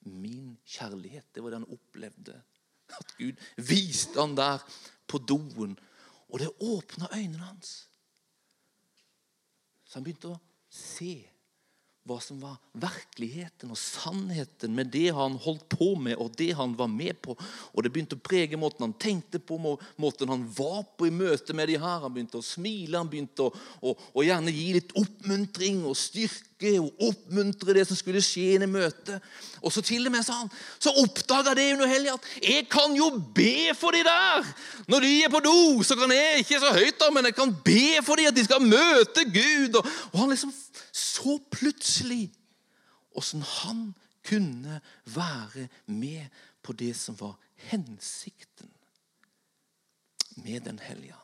min 0.09 0.55
kjærlighet. 0.64 1.29
Det 1.33 1.44
var 1.44 1.53
det 1.53 1.61
han 1.61 1.77
opplevde. 1.77 2.37
At 2.96 3.14
Gud 3.18 3.40
viste 3.68 4.16
han 4.16 4.37
der 4.37 4.64
på 5.09 5.20
doen. 5.20 5.77
Og 6.31 6.40
det 6.40 6.53
åpna 6.61 7.09
øynene 7.16 7.49
hans. 7.51 7.75
Så 9.85 9.99
han 9.99 10.07
begynte 10.07 10.33
å 10.33 10.40
se 10.71 11.30
hva 12.09 12.17
som 12.25 12.39
var 12.41 12.57
virkeligheten 12.81 13.71
og 13.71 13.79
sannheten 13.79 14.73
med 14.75 14.89
det 14.95 15.11
han 15.13 15.37
holdt 15.45 15.67
på 15.69 15.93
med 16.01 16.17
og 16.17 16.33
det 16.39 16.55
han 16.57 16.73
var 16.79 16.89
med 16.89 17.19
på. 17.21 17.37
Og 17.75 17.85
Det 17.85 17.93
begynte 17.93 18.17
å 18.17 18.25
prege 18.25 18.57
måten 18.57 18.87
han 18.87 18.97
tenkte 18.97 19.39
på, 19.39 19.59
måten 20.01 20.33
han 20.33 20.47
var 20.57 20.87
på 20.97 21.11
i 21.11 21.13
møte 21.13 21.53
med 21.57 21.69
de 21.69 21.77
her. 21.77 22.01
Han 22.01 22.15
begynte 22.15 22.41
å 22.41 22.47
smile, 22.47 22.97
han 22.97 23.11
begynte 23.11 23.45
å, 23.45 23.53
å, 23.85 23.95
å 24.17 24.25
gjerne 24.25 24.55
gi 24.55 24.71
litt 24.79 24.95
oppmuntring 24.97 25.85
og 25.85 25.99
styrke 25.99 26.47
og 26.81 27.05
oppmuntre 27.05 27.77
det 27.77 27.87
som 27.89 27.97
skulle 27.97 28.21
skje 28.25 28.57
i 28.57 28.69
møtet. 28.69 29.21
Og 29.61 29.73
så 29.73 29.85
til 29.85 30.09
og 30.09 30.13
med 30.13 30.25
sa 30.25 30.39
han, 30.41 30.51
så 30.81 30.93
oppdaga 31.05 31.53
det 31.57 31.71
under 31.75 31.89
helga 31.89 32.17
at 32.17 32.27
jeg 32.41 32.65
kan 32.73 32.97
jo 32.97 33.11
be 33.37 33.75
for 33.77 33.97
de 33.97 34.01
der. 34.09 34.49
Når 34.89 35.05
de 35.05 35.13
er 35.25 35.33
på 35.33 35.45
do, 35.45 35.57
så 35.85 35.97
kan 36.01 36.17
jeg 36.17 36.47
ikke 36.47 36.61
så 36.65 36.73
høyt, 36.77 36.99
da, 37.01 37.13
men 37.13 37.29
jeg 37.29 37.37
kan 37.37 37.53
be 37.65 38.01
for 38.05 38.21
de 38.21 38.29
at 38.29 38.37
de 38.37 38.45
skal 38.49 38.65
møte 38.65 39.29
Gud. 39.29 39.81
Og, 39.81 39.95
og 40.13 40.21
han 40.25 40.33
liksom 40.33 40.53
så 40.97 41.37
plutselig 41.53 41.89
åssen 43.16 43.42
han 43.42 43.94
kunne 44.26 44.81
være 45.05 45.68
med 45.87 46.29
på 46.62 46.72
det 46.72 46.92
som 46.96 47.16
var 47.20 47.38
hensikten 47.70 48.70
med 50.37 50.61
den 50.61 50.79
helga. 50.79 51.18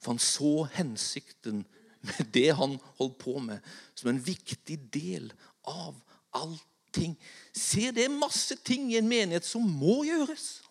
For 0.00 0.12
han 0.12 0.22
så 0.22 0.68
hensikten 0.76 1.64
med 2.04 2.32
det 2.34 2.50
han 2.56 2.78
holdt 2.98 3.18
på 3.18 3.38
med, 3.38 3.58
som 3.94 4.10
en 4.10 4.26
viktig 4.26 4.76
del 4.92 5.30
av 5.64 5.96
allting. 6.36 7.16
Se, 7.56 7.90
det 7.94 8.04
er 8.04 8.12
masse 8.12 8.56
ting 8.66 8.90
i 8.92 8.98
en 9.00 9.08
menighet 9.08 9.46
som 9.48 9.64
må 9.64 10.02
gjøres. 10.04 10.62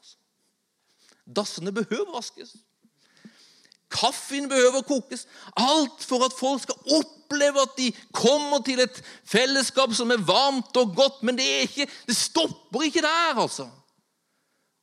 Dassene 1.26 1.74
behøver 1.74 2.14
vaskes. 2.14 2.54
Kaffen 3.94 4.50
behøver 4.50 4.82
kokes. 4.88 5.28
Alt 5.58 6.04
for 6.08 6.26
at 6.26 6.34
folk 6.34 6.64
skal 6.64 6.98
oppleve 6.98 7.62
at 7.62 7.78
de 7.78 7.92
kommer 8.14 8.64
til 8.66 8.82
et 8.84 9.00
fellesskap 9.26 9.94
som 9.94 10.12
er 10.12 10.26
varmt 10.26 10.78
og 10.82 10.96
godt. 10.98 11.22
Men 11.24 11.38
det, 11.38 11.48
ikke, 11.68 11.88
det 12.08 12.18
stopper 12.18 12.88
ikke 12.88 13.06
der, 13.06 13.42
altså. 13.46 13.70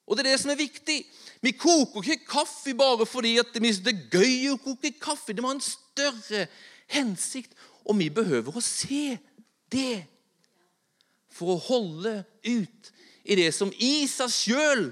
Og 0.07 0.16
det 0.16 0.27
er 0.27 0.31
det 0.33 0.40
som 0.42 0.51
er 0.51 0.59
viktig. 0.59 1.05
Vi 1.42 1.51
koker 1.57 2.03
ikke 2.03 2.27
kaffe 2.27 2.75
bare 2.75 3.07
fordi 3.07 3.37
det 3.55 3.92
er 3.92 4.07
gøy 4.11 4.51
å 4.53 4.59
koke 4.62 4.92
kaffe. 5.01 5.33
Det 5.33 5.42
må 5.42 5.53
ha 5.53 5.59
en 5.59 5.64
større 5.64 6.46
hensikt. 6.90 7.55
Og 7.87 7.99
vi 7.99 8.11
behøver 8.11 8.57
å 8.57 8.64
se 8.64 9.18
det 9.73 10.03
for 11.31 11.55
å 11.55 11.62
holde 11.70 12.20
ut 12.44 12.90
i 13.25 13.37
det 13.38 13.53
som 13.55 13.70
i 13.79 14.07
seg 14.11 14.35
sjøl 14.35 14.88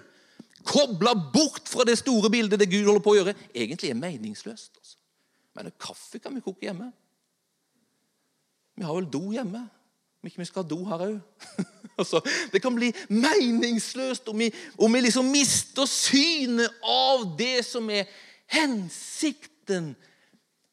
Kobla 0.68 1.14
bort 1.32 1.68
fra 1.70 1.86
det 1.88 1.96
store 2.00 2.30
bildet 2.32 2.60
det 2.60 2.68
Gud 2.70 2.84
holder 2.84 3.04
på 3.04 3.14
å 3.14 3.18
gjøre, 3.22 3.36
egentlig 3.54 3.92
er 3.92 4.00
meningsløst. 4.00 4.76
Altså. 4.76 4.98
Men 5.56 5.72
kaffe 5.80 6.20
kan 6.20 6.34
vi 6.36 6.44
koke 6.44 6.66
hjemme. 6.66 6.90
Vi 8.78 8.86
har 8.86 8.94
vel 8.94 9.08
do 9.10 9.24
hjemme. 9.32 9.64
Om 10.18 10.28
ikke 10.28 10.42
vi 10.42 10.48
skal 10.48 10.64
ha 10.64 10.68
do 10.68 10.78
her 10.86 11.04
òg. 11.06 11.46
altså, 12.00 12.20
det 12.52 12.60
kan 12.62 12.74
bli 12.76 12.90
meningsløst 13.08 14.28
om 14.30 14.44
vi, 14.44 14.50
om 14.78 14.92
vi 14.94 15.02
liksom 15.06 15.30
mister 15.32 15.88
synet 15.88 16.82
av 16.84 17.24
det 17.38 17.62
som 17.66 17.88
er 17.90 18.10
hensikten 18.50 19.94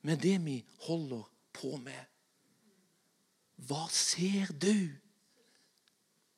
med 0.05 0.21
det 0.21 0.35
vi 0.43 0.59
holder 0.87 1.23
på 1.55 1.75
med. 1.81 2.03
Hva 3.65 3.85
ser 3.89 4.51
du 4.51 4.89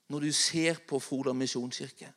når 0.07 0.27
du 0.27 0.31
ser 0.35 0.79
på 0.87 0.99
Froland 1.03 1.39
misjonskirke? 1.41 2.13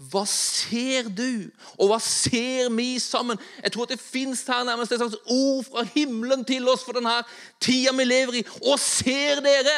Hva 0.00 0.22
ser 0.24 1.10
du, 1.12 1.50
og 1.76 1.90
hva 1.90 1.98
ser 2.00 2.70
vi 2.72 2.94
sammen? 3.02 3.36
Jeg 3.60 3.74
tror 3.74 3.84
at 3.84 3.92
det 3.92 4.00
fins 4.00 4.46
her 4.48 4.62
nærmest 4.64 4.94
et 4.94 5.02
slags 5.02 5.18
ord 5.28 5.66
fra 5.66 5.84
himmelen 5.92 6.44
til 6.48 6.68
oss 6.72 6.86
for 6.86 6.96
denne 6.96 7.18
tida 7.60 7.92
vi 7.98 8.06
lever 8.08 8.38
i. 8.40 8.44
Og 8.64 8.80
ser 8.80 9.42
dere? 9.44 9.76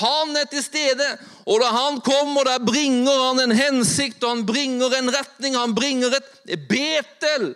Han 0.00 0.34
er 0.36 0.50
til 0.50 0.64
stede, 0.66 1.06
og 1.46 1.62
da 1.62 1.70
han 1.72 2.02
kommer, 2.04 2.50
da 2.50 2.58
bringer 2.60 3.22
han 3.28 3.44
en 3.46 3.54
hensikt, 3.56 4.20
og 4.26 4.34
han 4.34 4.44
bringer 4.50 4.98
en 4.98 5.14
retning, 5.14 5.56
han 5.56 5.78
bringer 5.78 6.18
et 6.18 6.66
betel 6.68 7.52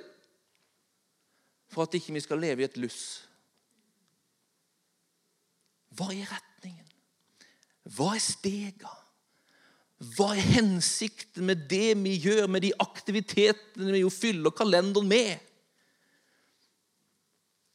for 1.73 1.85
at 1.85 1.99
ikke 1.99 2.15
vi 2.15 2.23
skal 2.23 2.41
leve 2.41 2.63
i 2.63 2.69
et 2.69 2.79
luss. 2.81 3.03
Hva 5.93 6.13
er 6.15 6.31
retningen? 6.31 6.89
Hva 7.91 8.15
er 8.15 8.23
stega? 8.23 9.02
Hva 10.03 10.33
er 10.35 10.43
hensikten 10.57 11.47
med 11.47 11.69
det 11.71 11.95
vi 12.03 12.17
gjør, 12.25 12.49
med 12.51 12.65
de 12.65 12.73
aktivitetene 12.83 13.95
vi 13.95 14.03
jo 14.03 14.11
fyller 14.11 14.55
kalenderen 14.55 15.07
med? 15.09 15.37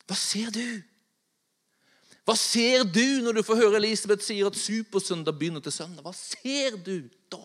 Hva 0.07 0.17
ser 0.19 0.51
du? 0.55 0.65
Hva 2.27 2.35
ser 2.35 2.83
du 2.83 3.23
når 3.23 3.37
du 3.37 3.45
får 3.47 3.61
høre 3.61 3.79
Elisabeth 3.79 4.25
sier 4.25 4.49
at 4.49 4.59
Supersøndag 4.59 5.37
begynner 5.39 5.63
til 5.63 5.71
søndag? 5.71 6.03
Hva 6.03 6.11
ser 6.15 6.75
du 6.83 7.07
da? 7.31 7.39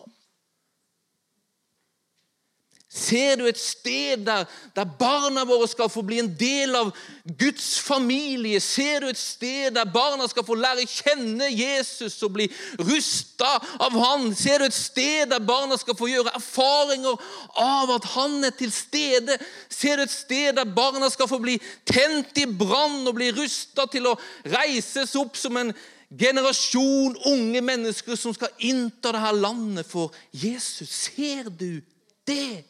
Ser 2.93 3.39
du 3.39 3.47
et 3.49 3.57
sted 3.57 4.21
der, 4.21 4.43
der, 4.75 4.85
barna 4.85 5.41
våre 5.49 5.65
skal 5.65 5.89
få 5.89 6.03
bli 6.05 6.19
en 6.21 6.29
del 6.37 6.75
av 6.77 6.91
Guds 7.39 7.79
familie? 7.81 8.59
Ser 8.61 9.01
du 9.01 9.07
et 9.09 9.17
sted 9.17 9.73
der 9.73 9.87
barna 9.89 10.27
skal 10.29 10.45
få 10.45 10.53
lære 10.61 10.83
å 10.85 10.91
kjenne 10.91 11.47
Jesus 11.49 12.19
og 12.21 12.35
bli 12.35 12.45
rusta 12.85 13.55
av 13.81 13.97
Han? 13.97 14.27
Ser 14.37 14.61
du 14.61 14.67
et 14.67 14.77
sted 14.77 15.31
der 15.31 15.41
barna 15.41 15.79
skal 15.81 15.97
få 15.97 16.11
gjøre 16.11 16.35
erfaringer 16.37 17.17
av 17.63 17.95
at 17.95 18.05
Han 18.13 18.35
er 18.45 18.53
til 18.59 18.69
stede? 18.75 19.39
Ser 19.73 19.97
du 19.97 20.03
et 20.05 20.13
sted 20.13 20.59
der 20.59 20.69
barna 20.69 21.09
skal 21.09 21.31
få 21.31 21.39
bli 21.41 21.55
tent 21.89 22.37
i 22.37 22.45
brann 22.45 23.07
og 23.09 23.17
bli 23.17 23.31
rusta 23.33 23.87
til 23.89 24.11
å 24.11 24.13
reises 24.53 25.15
opp 25.17 25.39
som 25.39 25.57
en 25.57 25.73
generasjon 26.13 27.17
unge 27.31 27.65
mennesker 27.65 28.21
som 28.21 28.37
skal 28.37 28.53
innta 28.69 29.15
dette 29.17 29.33
landet 29.41 29.89
for 29.89 30.13
Jesus? 30.29 30.93
Ser 31.07 31.49
du 31.49 31.81
det? 32.29 32.69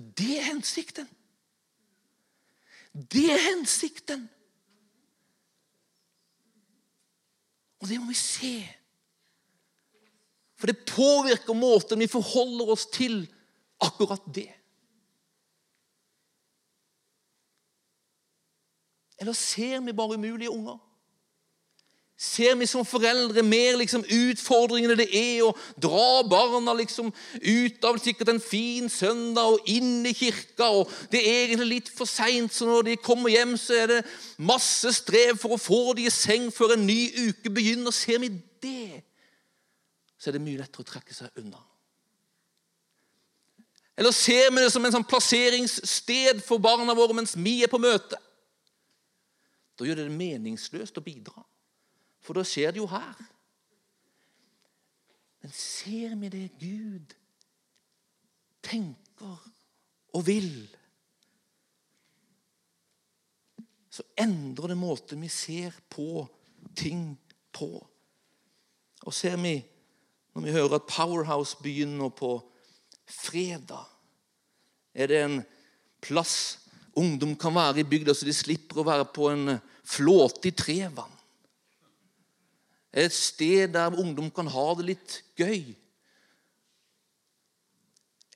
Det 0.00 0.38
er 0.38 0.46
hensikten. 0.48 1.08
Det 2.92 3.26
er 3.32 3.42
hensikten. 3.50 4.28
Og 7.80 7.88
det 7.88 8.00
må 8.00 8.10
vi 8.10 8.18
se. 8.18 8.54
For 10.60 10.68
det 10.68 10.84
påvirker 10.88 11.56
måten 11.56 12.02
vi 12.02 12.10
forholder 12.10 12.72
oss 12.74 12.86
til 12.92 13.22
akkurat 13.80 14.24
det. 14.34 14.50
Eller 19.20 19.36
ser 19.36 19.80
vi 19.84 19.92
bare 19.96 20.16
umulige 20.16 20.50
unger? 20.50 20.78
Ser 22.20 22.52
vi 22.60 22.66
som 22.68 22.84
foreldre 22.84 23.40
mer 23.42 23.78
liksom 23.80 24.02
utfordringene 24.04 24.96
det 24.98 25.06
er 25.16 25.38
å 25.46 25.54
dra 25.80 26.20
barna 26.28 26.74
liksom 26.76 27.08
ut 27.08 27.86
av 27.88 27.96
sikkert 28.02 28.34
en 28.34 28.42
fin 28.44 28.90
søndag 28.92 29.54
og 29.54 29.70
inn 29.72 30.04
i 30.04 30.12
kirka. 30.12 30.68
og 30.68 30.92
Det 31.08 31.22
er 31.24 31.46
egentlig 31.46 31.70
litt 31.70 31.88
for 31.88 32.10
seint, 32.10 32.52
så 32.52 32.68
når 32.68 32.90
de 32.90 32.98
kommer 33.00 33.32
hjem, 33.32 33.56
så 33.56 33.78
er 33.78 33.86
det 33.94 34.02
masse 34.36 34.92
strev 34.98 35.40
for 35.40 35.56
å 35.56 35.60
få 35.60 35.80
de 35.96 36.10
i 36.10 36.12
seng 36.12 36.50
før 36.52 36.76
en 36.76 36.84
ny 36.84 37.00
uke 37.30 37.52
begynner. 37.56 37.94
Ser 37.96 38.20
vi 38.20 38.34
det, 38.60 39.00
så 40.20 40.28
er 40.28 40.36
det 40.36 40.44
mye 40.44 40.60
lettere 40.60 40.84
å 40.84 40.90
trekke 40.92 41.16
seg 41.16 41.40
unna. 41.40 41.64
Eller 43.96 44.12
ser 44.16 44.52
vi 44.52 44.60
det 44.60 44.72
som 44.74 44.84
en 44.84 44.92
sånn 44.92 45.08
plasseringssted 45.08 46.44
for 46.44 46.60
barna 46.60 46.92
våre 46.96 47.16
mens 47.16 47.32
vi 47.36 47.62
er 47.64 47.72
på 47.72 47.80
møte? 47.80 48.20
Da 49.80 49.88
gjør 49.88 50.02
det 50.02 50.10
det 50.10 50.20
meningsløst 50.20 51.00
å 51.00 51.04
bidra. 51.04 51.48
For 52.20 52.36
da 52.36 52.44
skjer 52.46 52.74
det 52.74 52.82
jo 52.82 52.88
her. 52.90 53.16
Men 55.40 55.54
ser 55.56 56.16
vi 56.20 56.28
det 56.32 56.46
Gud 56.60 57.14
tenker 58.64 59.38
og 60.10 60.26
vil, 60.26 60.52
så 63.90 64.04
endrer 64.20 64.70
det 64.70 64.78
måten 64.78 65.22
vi 65.24 65.30
ser 65.32 65.74
på 65.90 66.26
ting 66.78 67.14
på. 67.56 67.72
Og 69.02 69.14
ser 69.16 69.38
vi, 69.40 69.56
når 70.34 70.44
vi 70.44 70.54
hører 70.54 70.76
at 70.76 70.90
Powerhouse 70.90 71.58
begynner 71.62 72.12
på 72.14 72.36
fredag, 73.08 73.88
er 74.94 75.10
det 75.10 75.22
en 75.24 75.40
plass 76.02 76.60
ungdom 76.98 77.34
kan 77.38 77.54
være 77.54 77.82
i 77.82 77.88
bygda, 77.88 78.14
så 78.14 78.28
de 78.28 78.34
slipper 78.34 78.80
å 78.80 78.86
være 78.86 79.08
på 79.14 79.30
en 79.32 79.56
flåte 79.86 80.50
i 80.50 80.54
Trevann. 80.54 81.19
Et 82.92 83.12
sted 83.12 83.70
der 83.74 83.94
ungdom 83.94 84.30
kan 84.34 84.50
ha 84.50 84.66
det 84.78 84.86
litt 84.88 85.18
gøy. 85.38 85.76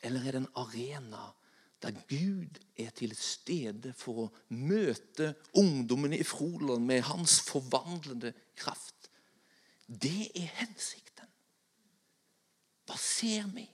Eller 0.04 0.20
er 0.20 0.36
det 0.36 0.42
en 0.44 0.54
arena 0.60 1.30
der 1.84 1.96
Gud 2.08 2.60
er 2.80 2.92
til 2.96 3.12
stede 3.18 3.92
for 3.98 4.24
å 4.24 4.30
møte 4.56 5.34
ungdommene 5.58 6.20
i 6.20 6.26
Froland 6.26 6.86
med 6.86 7.02
hans 7.10 7.40
forvandlende 7.44 8.32
kraft? 8.56 9.10
Det 9.88 10.30
er 10.38 10.48
hensikten. 10.62 11.28
Hva 12.84 12.96
ser 13.00 13.48
vi? 13.52 13.66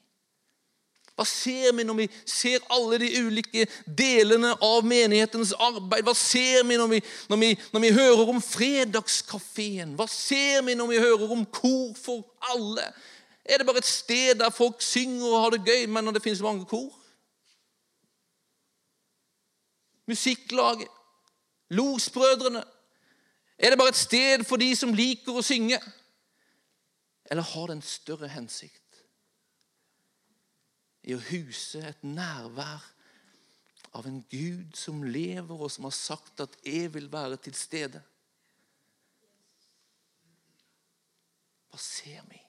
Hva 1.20 1.26
ser 1.28 1.74
vi 1.76 1.84
når 1.84 1.96
vi 1.98 2.04
ser 2.24 2.62
alle 2.72 2.96
de 3.02 3.08
ulike 3.20 3.66
delene 3.84 4.54
av 4.64 4.86
menighetens 4.88 5.50
arbeid? 5.52 6.06
Hva 6.06 6.14
ser 6.16 6.62
vi 6.64 6.78
når 6.80 6.88
vi, 6.94 7.00
når 7.28 7.40
vi, 7.42 7.50
når 7.74 7.84
vi 7.84 7.90
hører 7.92 8.30
om 8.32 8.40
fredagskafeen? 8.40 9.92
Hva 9.98 10.06
ser 10.08 10.64
vi 10.64 10.78
når 10.80 10.88
vi 10.88 11.02
hører 11.04 11.34
om 11.36 11.44
kor 11.52 11.92
for 12.00 12.24
alle? 12.54 12.88
Er 13.44 13.60
det 13.60 13.68
bare 13.68 13.84
et 13.84 13.90
sted 13.90 14.40
der 14.40 14.48
folk 14.48 14.80
synger 14.80 15.28
og 15.28 15.44
har 15.44 15.52
det 15.58 15.68
gøy, 15.68 15.84
men 15.92 16.08
når 16.08 16.16
det 16.16 16.24
finnes 16.24 16.40
mange 16.40 16.64
kor? 16.64 16.88
Musikklaget? 20.08 20.88
Losbrødrene? 21.76 22.64
Er 23.58 23.70
det 23.74 23.78
bare 23.78 23.92
et 23.92 24.04
sted 24.08 24.48
for 24.48 24.56
de 24.56 24.72
som 24.72 24.96
liker 24.96 25.36
å 25.36 25.44
synge? 25.44 25.84
Eller 27.28 27.44
har 27.44 27.68
det 27.68 27.76
en 27.76 27.90
større 27.92 28.32
hensikt? 28.32 28.80
I 31.02 31.14
å 31.16 31.22
huse 31.30 31.80
et 31.86 32.02
nærvær 32.04 32.84
av 33.96 34.06
en 34.06 34.20
Gud 34.30 34.76
som 34.78 35.02
lever, 35.02 35.56
og 35.56 35.70
som 35.70 35.84
har 35.88 35.96
sagt 35.96 36.40
at 36.40 36.56
'jeg 36.64 36.94
vil 36.94 37.12
være 37.12 37.36
til 37.36 37.54
stede'. 37.54 38.02
Hva 41.70 41.78
ser 41.78 42.22
vi? 42.28 42.40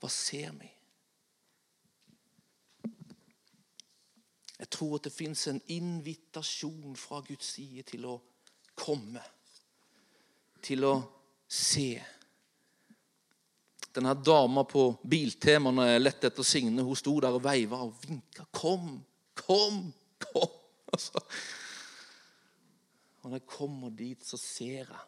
Hva 0.00 0.08
ser 0.08 0.52
vi? 0.52 0.70
Jeg 4.58 4.70
tror 4.70 4.94
at 4.94 5.04
det 5.04 5.12
fins 5.12 5.46
en 5.46 5.60
invitasjon 5.66 6.96
fra 6.96 7.20
Guds 7.20 7.46
side 7.54 7.82
til 7.82 8.06
å 8.06 8.16
komme, 8.74 9.22
til 10.62 10.84
å 10.84 10.94
se 11.48 12.04
denne 13.98 14.14
dama 14.14 14.62
på 14.68 14.92
Biltema 15.02 15.72
når 15.74 15.92
jeg 15.92 16.02
lette 16.04 16.30
etter 16.30 16.46
Signe, 16.46 16.84
hun 16.86 16.98
sto 16.98 17.16
der 17.22 17.34
og 17.34 17.42
veiva 17.44 17.82
og 17.82 17.96
vinka. 18.04 18.46
'Kom, 18.52 19.04
kom, 19.34 19.92
kom!' 20.22 20.54
Altså. 20.88 21.20
Og 23.20 23.30
når 23.30 23.36
jeg 23.36 23.46
kommer 23.46 23.90
dit, 23.92 24.24
så 24.24 24.38
ser 24.40 24.88
jeg. 24.88 25.02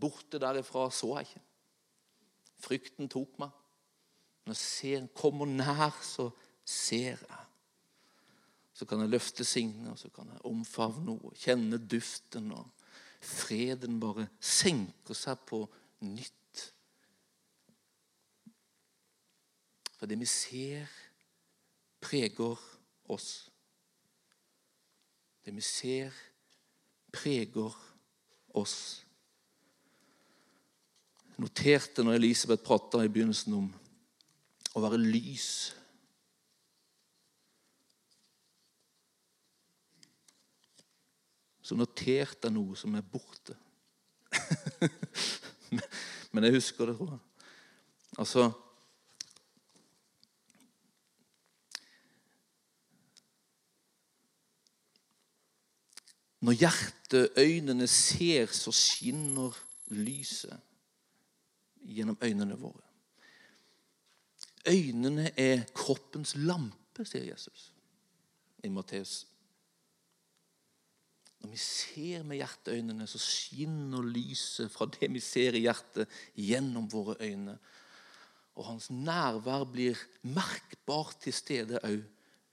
Borte 0.00 0.38
derifra 0.38 0.84
så 0.94 1.16
jeg 1.16 1.26
ikke. 1.26 1.42
Frykten 2.62 3.10
tok 3.10 3.34
meg. 3.42 3.50
Når 4.46 4.60
jeg 4.84 5.08
kommer 5.18 5.50
nær, 5.50 5.98
så 6.02 6.28
ser 6.64 7.18
jeg. 7.24 7.42
Så 8.74 8.86
kan 8.86 9.02
jeg 9.02 9.10
løfte 9.10 9.44
Signe, 9.44 9.90
og 9.90 9.98
så 9.98 10.08
kan 10.14 10.30
jeg 10.30 10.46
omfavne 10.46 11.18
henne, 11.18 11.34
kjenne 11.42 11.78
duften. 11.78 12.52
og 12.52 12.70
Freden 13.20 13.98
bare 14.00 14.28
senker 14.40 15.14
seg 15.18 15.42
på 15.48 15.64
nytt. 16.04 16.64
For 19.98 20.10
det 20.10 20.18
vi 20.20 20.28
ser, 20.28 20.90
preger 22.04 22.60
oss. 23.08 23.28
Det 25.44 25.54
vi 25.54 25.64
ser, 25.64 26.12
preger 27.12 27.76
oss. 28.54 28.76
Jeg 31.24 31.42
noterte 31.42 32.04
når 32.04 32.20
Elisabeth 32.20 32.62
prata 32.62 33.02
i 33.02 33.10
begynnelsen 33.10 33.56
om 33.58 33.72
å 34.74 34.84
være 34.84 35.00
lys. 35.00 35.74
så 41.64 41.76
noterte 41.78 42.50
jeg 42.50 42.52
noe 42.52 42.76
som 42.76 42.92
er 42.98 43.04
borte. 43.08 43.56
Men 46.32 46.44
jeg 46.44 46.56
husker 46.58 46.86
det, 46.86 46.96
tror 46.98 47.10
jeg. 47.16 47.22
Altså 48.18 48.50
Når 56.44 56.52
hjerteøynene 56.52 57.86
ser, 57.88 58.50
så 58.52 58.72
skinner 58.72 59.54
lyset 59.96 60.58
gjennom 61.88 62.18
øynene 62.20 62.58
våre. 62.60 62.82
Øynene 64.68 65.30
er 65.40 65.64
kroppens 65.76 66.34
lampe, 66.36 67.04
sier 67.08 67.24
Jesus 67.30 67.70
i 68.64 68.68
Matteus. 68.68 69.22
Når 71.44 71.50
vi 71.52 71.58
ser 71.60 72.22
med 72.24 72.38
hjerteøynene, 72.40 73.04
så 73.04 73.18
skinner 73.20 74.06
lyset 74.08 74.70
fra 74.72 74.86
det 74.88 75.10
vi 75.12 75.20
ser 75.20 75.58
i 75.58 75.66
hjertet, 75.66 76.08
gjennom 76.40 76.86
våre 76.88 77.18
øyne. 77.20 77.58
Og 78.56 78.70
hans 78.70 78.86
nærvær 78.88 79.66
blir 79.68 80.00
merkbart 80.24 81.18
til 81.20 81.36
stede 81.36 81.82
òg 81.84 82.00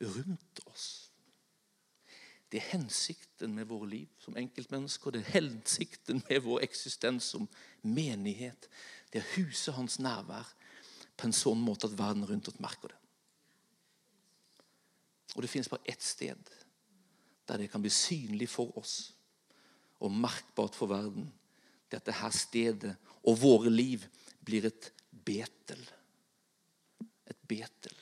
rundt 0.04 0.60
oss. 0.66 0.90
Det 2.52 2.60
er 2.60 2.74
hensikten 2.74 3.56
med 3.56 3.70
våre 3.70 3.88
liv 3.94 4.10
som 4.20 4.36
enkeltmennesker. 4.36 5.16
Det 5.16 5.22
er 5.22 5.38
hensikten 5.40 6.20
med 6.28 6.42
vår 6.44 6.66
eksistens 6.68 7.32
som 7.32 7.48
menighet. 7.88 8.68
Det 9.08 9.22
er 9.22 9.30
å 9.30 9.38
huse 9.38 9.72
hans 9.78 10.02
nærvær 10.04 10.52
på 11.16 11.30
en 11.30 11.38
sånn 11.38 11.64
måte 11.64 11.88
at 11.88 11.96
verden 11.96 12.28
rundt 12.28 12.52
oss 12.52 12.60
merker 12.60 12.92
det. 12.92 13.00
Og 15.38 15.46
det 15.46 15.54
finnes 15.54 15.72
bare 15.72 15.88
ett 15.88 16.04
sted 16.04 16.52
der 17.52 17.58
det 17.58 17.72
kan 17.72 17.84
bli 17.84 17.92
synlig 17.92 18.48
for 18.50 18.72
oss 18.80 19.12
og 20.02 20.14
merkbart 20.16 20.76
for 20.78 20.88
verden. 20.90 21.28
Dette 21.92 22.14
dette 22.16 22.30
stedet 22.32 22.94
og 23.28 23.42
våre 23.42 23.70
liv 23.70 24.06
blir 24.40 24.70
et 24.70 24.92
Betel. 25.12 25.82
Et 27.28 27.38
Betel. 27.48 27.98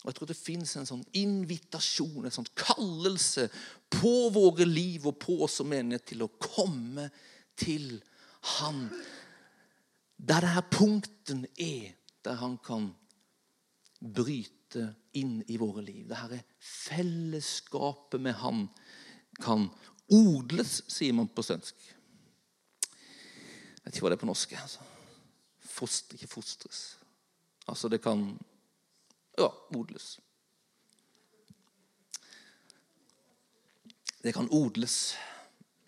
Og 0.00 0.08
Jeg 0.08 0.16
tror 0.16 0.30
det 0.30 0.38
fins 0.38 0.72
en 0.80 0.88
sånn 0.88 1.04
invitasjon, 1.20 2.24
en 2.24 2.34
sånn 2.34 2.48
kallelse 2.56 3.44
på 3.92 4.14
våre 4.32 4.64
liv 4.64 5.04
og 5.06 5.18
på 5.20 5.42
oss 5.44 5.60
som 5.60 5.68
menighet 5.68 6.08
til 6.08 6.24
å 6.24 6.32
komme 6.40 7.10
til 7.60 8.00
Han. 8.56 8.86
Der 10.16 10.40
det 10.40 10.54
her 10.56 10.66
punkten 10.72 11.44
er 11.54 11.92
der 12.24 12.40
Han 12.40 12.56
kan 12.64 12.88
bryte 14.00 14.57
inn 15.18 15.42
i 15.46 15.56
våre 15.56 15.82
liv. 15.82 16.04
Det 16.08 16.18
her 16.18 16.34
er 16.38 16.44
fellesskapet 16.58 18.20
med 18.20 18.34
Han 18.42 18.68
kan 19.42 19.68
odles, 20.10 20.82
sier 20.90 21.14
man 21.14 21.28
på 21.28 21.42
svensk. 21.42 21.74
Jeg 22.88 23.84
vet 23.84 23.96
ikke 23.96 24.04
hva 24.04 24.12
det 24.12 24.18
er 24.18 24.24
på 24.24 24.30
norsk. 24.30 24.52
Altså. 24.58 24.86
Foster, 25.68 26.16
ikke 26.18 26.32
fostres. 26.32 26.98
Altså, 27.68 27.88
det 27.88 28.02
kan 28.02 28.24
ja, 29.38 29.48
odles. 29.76 30.18
Det 34.22 34.34
kan 34.34 34.48
odles. 34.50 35.16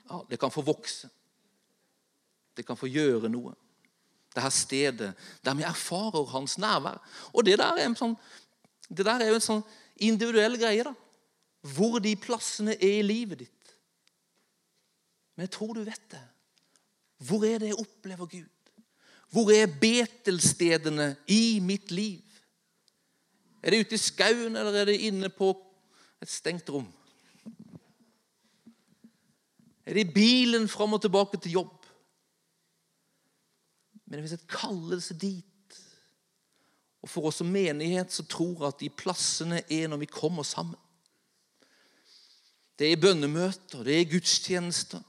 Ja, 0.08 0.20
det 0.30 0.38
kan 0.40 0.50
få 0.50 0.62
vokse. 0.62 1.10
Det 2.56 2.66
kan 2.66 2.76
få 2.76 2.88
gjøre 2.90 3.28
noe. 3.32 3.54
Det 4.34 4.42
her 4.42 4.52
stedet 4.54 5.14
der 5.44 5.54
vi 5.58 5.66
erfarer 5.66 6.28
hans 6.30 6.58
nærvær. 6.58 7.00
Og 7.32 7.44
det 7.44 7.58
der 7.58 7.74
er 7.74 7.88
en 7.88 7.98
sånn, 7.98 8.14
det 8.90 9.06
der 9.06 9.22
er 9.22 9.30
jo 9.30 9.38
en 9.38 9.44
sånn 9.44 9.64
individuell 10.02 10.58
greie. 10.58 10.84
da. 10.84 10.94
Hvor 11.74 11.98
de 12.02 12.16
plassene 12.18 12.74
er 12.74 12.98
i 12.98 13.06
livet 13.06 13.44
ditt. 13.44 13.74
Men 15.36 15.46
jeg 15.46 15.54
tror 15.54 15.74
du 15.76 15.84
vet 15.86 16.06
det. 16.12 16.22
Hvor 17.24 17.44
er 17.46 17.60
det 17.60 17.70
jeg 17.70 17.80
opplever 17.80 18.26
Gud? 18.26 18.72
Hvor 19.30 19.52
er 19.54 19.70
betelstedene 19.80 21.12
i 21.30 21.60
mitt 21.62 21.92
liv? 21.94 22.24
Er 23.62 23.70
det 23.70 23.84
ute 23.84 23.94
i 23.94 24.00
skauen, 24.00 24.56
eller 24.56 24.74
er 24.80 24.88
det 24.88 25.02
inne 25.06 25.28
på 25.30 25.52
et 26.20 26.32
stengt 26.32 26.70
rom? 26.72 26.88
Er 29.84 29.94
det 29.94 30.06
i 30.06 30.14
bilen 30.14 30.68
fram 30.68 30.96
og 30.96 31.02
tilbake 31.02 31.38
til 31.38 31.60
jobb? 31.60 31.76
Men 34.06 34.18
det 34.18 34.24
fins 34.24 34.40
et 34.40 34.50
kallelse 34.50 35.14
dit. 35.14 35.49
Og 37.00 37.08
For 37.08 37.30
oss 37.30 37.40
som 37.40 37.48
menighet 37.48 38.12
så 38.12 38.26
tror 38.28 38.66
at 38.68 38.80
de 38.82 38.90
plassene 38.92 39.62
er 39.70 39.88
når 39.88 40.02
vi 40.02 40.10
kommer 40.10 40.44
sammen. 40.44 40.78
Det 42.78 42.88
er 42.92 43.00
bønnemøter, 43.00 43.84
det 43.84 43.96
er 43.96 44.08
gudstjenester. 44.08 45.00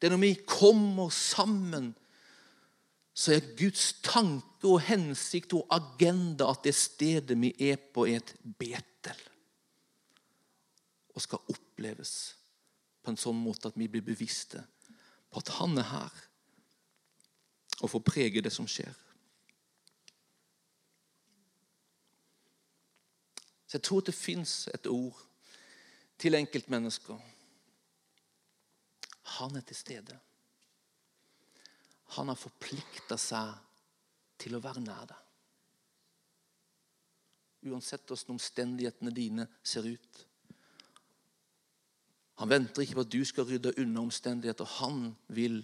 Det 0.00 0.08
er 0.08 0.14
når 0.14 0.24
vi 0.24 0.34
kommer 0.48 1.10
sammen 1.12 1.94
så 3.20 3.34
er 3.34 3.50
Guds 3.58 3.92
tanke 4.04 4.68
og 4.68 4.80
hensikt 4.86 5.52
og 5.56 5.66
agenda 5.74 6.50
at 6.52 6.64
det 6.64 6.74
stedet 6.76 7.36
vi 7.40 7.50
er 7.68 7.76
på, 7.92 8.06
er 8.06 8.22
et 8.22 8.34
betel. 8.58 9.24
Og 11.12 11.24
skal 11.24 11.52
oppleves 11.52 12.14
på 13.02 13.12
en 13.12 13.20
sånn 13.20 13.40
måte 13.40 13.68
at 13.68 13.78
vi 13.80 13.90
blir 13.90 14.04
bevisste 14.04 14.62
på 15.30 15.42
at 15.42 15.52
han 15.58 15.76
er 15.80 15.88
her 15.90 16.24
og 17.80 17.92
får 17.92 18.04
prege 18.04 18.42
det 18.44 18.52
som 18.52 18.68
skjer. 18.68 18.92
Så 23.70 23.78
Jeg 23.78 23.82
tror 23.86 24.00
det 24.02 24.14
fins 24.14 24.68
et 24.74 24.86
ord 24.90 25.18
til 26.18 26.34
enkeltmennesker. 26.34 27.20
Han 29.38 29.54
er 29.56 29.62
til 29.62 29.76
stede. 29.78 30.16
Han 32.16 32.32
har 32.32 32.40
forplikta 32.40 33.14
seg 33.14 33.54
til 34.42 34.58
å 34.58 34.62
være 34.64 34.82
nær 34.82 35.06
deg. 35.06 35.22
Uansett 37.70 38.10
hvordan 38.10 38.34
omstendighetene 38.34 39.14
dine 39.14 39.46
ser 39.62 39.86
ut. 39.86 40.26
Han 42.42 42.50
venter 42.50 42.82
ikke 42.82 42.98
på 42.98 43.06
at 43.06 43.14
du 43.14 43.22
skal 43.22 43.46
rydde 43.46 43.76
unna 43.78 44.02
omstendigheter. 44.02 44.78
Han 44.82 45.12
vil 45.28 45.62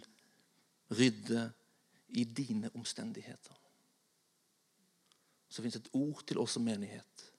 rydde 0.94 1.48
i 2.14 2.22
dine 2.22 2.70
omstendigheter. 2.78 3.62
Så 5.50 5.64
fins 5.64 5.82
et 5.82 5.96
ord 5.96 6.22
til 6.22 6.38
oss 6.38 6.54
som 6.54 6.70
menighet. 6.70 7.32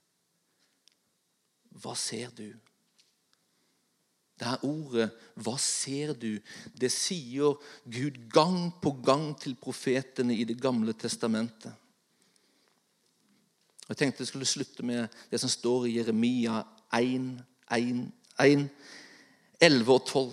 Hva 1.81 1.95
ser 1.95 2.31
du? 2.35 2.49
Det 4.37 4.45
er 4.45 4.65
ordet 4.65 5.11
'Hva 5.35 5.57
ser 5.57 6.13
du?' 6.13 6.39
det 6.81 6.91
sier 6.91 7.57
Gud 7.85 8.29
gang 8.29 8.73
på 8.81 8.91
gang 9.05 9.39
til 9.39 9.55
profetene 9.55 10.35
i 10.35 10.43
Det 10.43 10.61
gamle 10.61 10.93
testamentet. 10.93 11.73
Jeg 13.89 13.97
tenkte 13.97 14.21
jeg 14.21 14.27
skulle 14.27 14.45
slutte 14.45 14.83
med 14.83 15.07
det 15.31 15.39
som 15.39 15.49
står 15.49 15.85
i 15.85 15.97
Jeremia 15.97 16.63
1, 16.93 17.41
1, 17.71 18.11
1 18.39 18.69
11 19.61 19.93
og 19.93 20.05
12. 20.05 20.31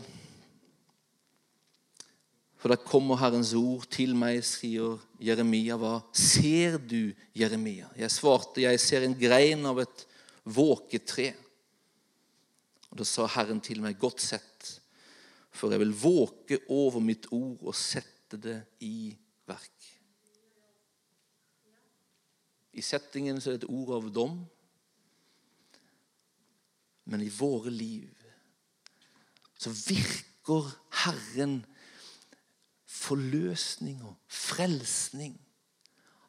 For 2.59 2.73
da 2.73 2.77
kommer 2.81 3.17
Herrens 3.21 3.53
ord 3.55 3.85
til 3.93 4.15
meg, 4.17 4.39
sier 4.45 4.99
Jeremia. 5.21 5.77
Hva 5.77 5.99
ser 6.17 6.79
du, 6.79 7.13
Jeremia? 7.37 7.91
Jeg 7.97 8.11
svarte, 8.11 8.63
jeg 8.65 8.81
ser 8.81 9.05
en 9.05 9.17
grein 9.21 9.67
av 9.69 9.83
et 9.85 10.07
våketre. 10.45 11.33
Og 12.91 12.99
Da 12.99 13.07
sa 13.09 13.27
Herren 13.27 13.61
til 13.65 13.83
meg, 13.83 13.99
godt 13.99 14.23
sett, 14.23 14.81
for 15.55 15.71
jeg 15.71 15.83
vil 15.83 15.95
våke 15.95 16.61
over 16.69 17.01
mitt 17.03 17.27
ord 17.33 17.63
og 17.63 17.77
sette 17.79 18.39
det 18.41 18.61
i 18.83 19.15
verk. 19.47 19.91
I 22.75 22.83
settingen 22.83 23.39
så 23.41 23.53
er 23.53 23.59
det 23.59 23.65
et 23.65 23.71
ord 23.71 23.95
av 23.99 24.11
dom, 24.15 24.41
men 27.05 27.23
i 27.23 27.31
våre 27.31 27.71
liv 27.71 28.11
så 29.61 29.71
virker 29.71 30.67
Herren 31.05 31.61
forløsning 32.91 34.01
og 34.05 34.17
frelsning. 34.29 35.37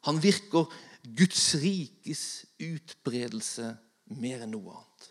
Han 0.06 0.22
virker 0.24 0.70
Guds 1.18 1.56
rikes 1.62 2.46
utbredelse 2.62 3.72
mer 4.14 4.43
enn 4.45 4.53
noe 4.53 4.76
annet. 4.76 5.08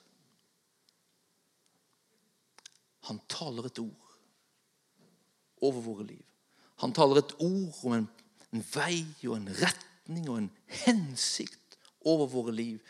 Han 3.10 3.20
taler 3.28 3.68
et 3.68 3.80
ord 3.82 4.12
over 5.64 5.80
våre 5.84 6.06
liv. 6.08 6.22
Han 6.82 6.94
taler 6.96 7.20
et 7.20 7.34
ord 7.42 7.80
om 7.84 7.96
en, 7.98 8.06
en 8.54 8.64
vei 8.74 9.02
og 9.26 9.36
en 9.38 9.50
retning 9.60 10.28
og 10.30 10.40
en 10.40 10.50
hensikt 10.84 11.78
over 12.04 12.28
våre 12.32 12.54
liv 12.54 12.80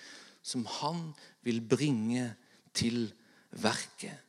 som 0.44 0.66
han 0.80 1.08
vil 1.46 1.62
bringe 1.64 2.28
til 2.76 3.08
verket. 3.50 4.20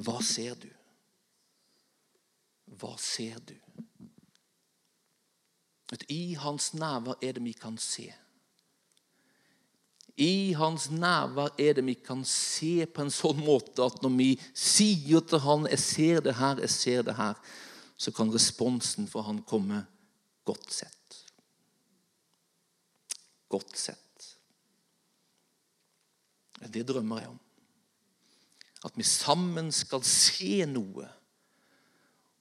Hva 0.00 0.20
ser 0.24 0.56
du? 0.60 0.70
Hva 2.80 2.94
ser 3.00 3.40
du? 3.44 3.56
I 6.10 6.34
hans 6.38 6.72
nærvær 6.74 7.18
er 7.22 7.34
det 7.36 7.42
vi 7.44 7.52
kan 7.54 7.76
se. 7.78 8.06
I 10.20 10.52
hans 10.52 10.90
nærvær 10.92 11.54
er 11.56 11.78
det 11.78 11.84
vi 11.86 11.94
kan 11.96 12.20
se 12.28 12.84
på 12.84 13.06
en 13.06 13.12
sånn 13.12 13.40
måte 13.40 13.86
at 13.86 14.02
når 14.04 14.12
vi 14.18 14.30
sier 14.52 15.24
til 15.24 15.40
han 15.40 15.66
'Jeg 15.66 15.78
ser 15.78 16.20
det 16.20 16.34
her, 16.36 16.60
jeg 16.60 16.70
ser 16.70 17.02
det 17.02 17.14
her', 17.16 17.40
så 17.96 18.12
kan 18.12 18.32
responsen 18.32 19.08
for 19.08 19.22
han 19.22 19.42
komme 19.42 19.86
godt 20.44 20.72
sett. 20.72 21.24
Godt 23.48 23.78
sett. 23.78 24.36
Det 26.68 26.86
drømmer 26.86 27.20
jeg 27.20 27.28
om. 27.28 27.40
At 28.84 28.96
vi 28.96 29.02
sammen 29.02 29.72
skal 29.72 30.02
se 30.04 30.66
noe. 30.66 31.08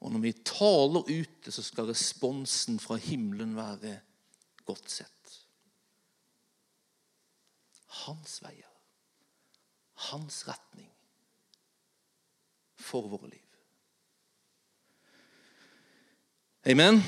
Og 0.01 0.11
når 0.11 0.19
vi 0.19 0.33
taler 0.33 1.07
ute, 1.07 1.51
så 1.51 1.63
skal 1.63 1.85
responsen 1.85 2.79
fra 2.79 2.95
himmelen 2.95 3.55
være 3.55 3.99
godt 4.65 4.91
sett 4.91 5.18
hans 7.89 8.39
veier, 8.43 8.69
hans 10.09 10.43
retning 10.47 10.91
for 12.79 13.09
våre 13.11 13.29
liv. 13.29 13.45
Amen. 16.69 17.01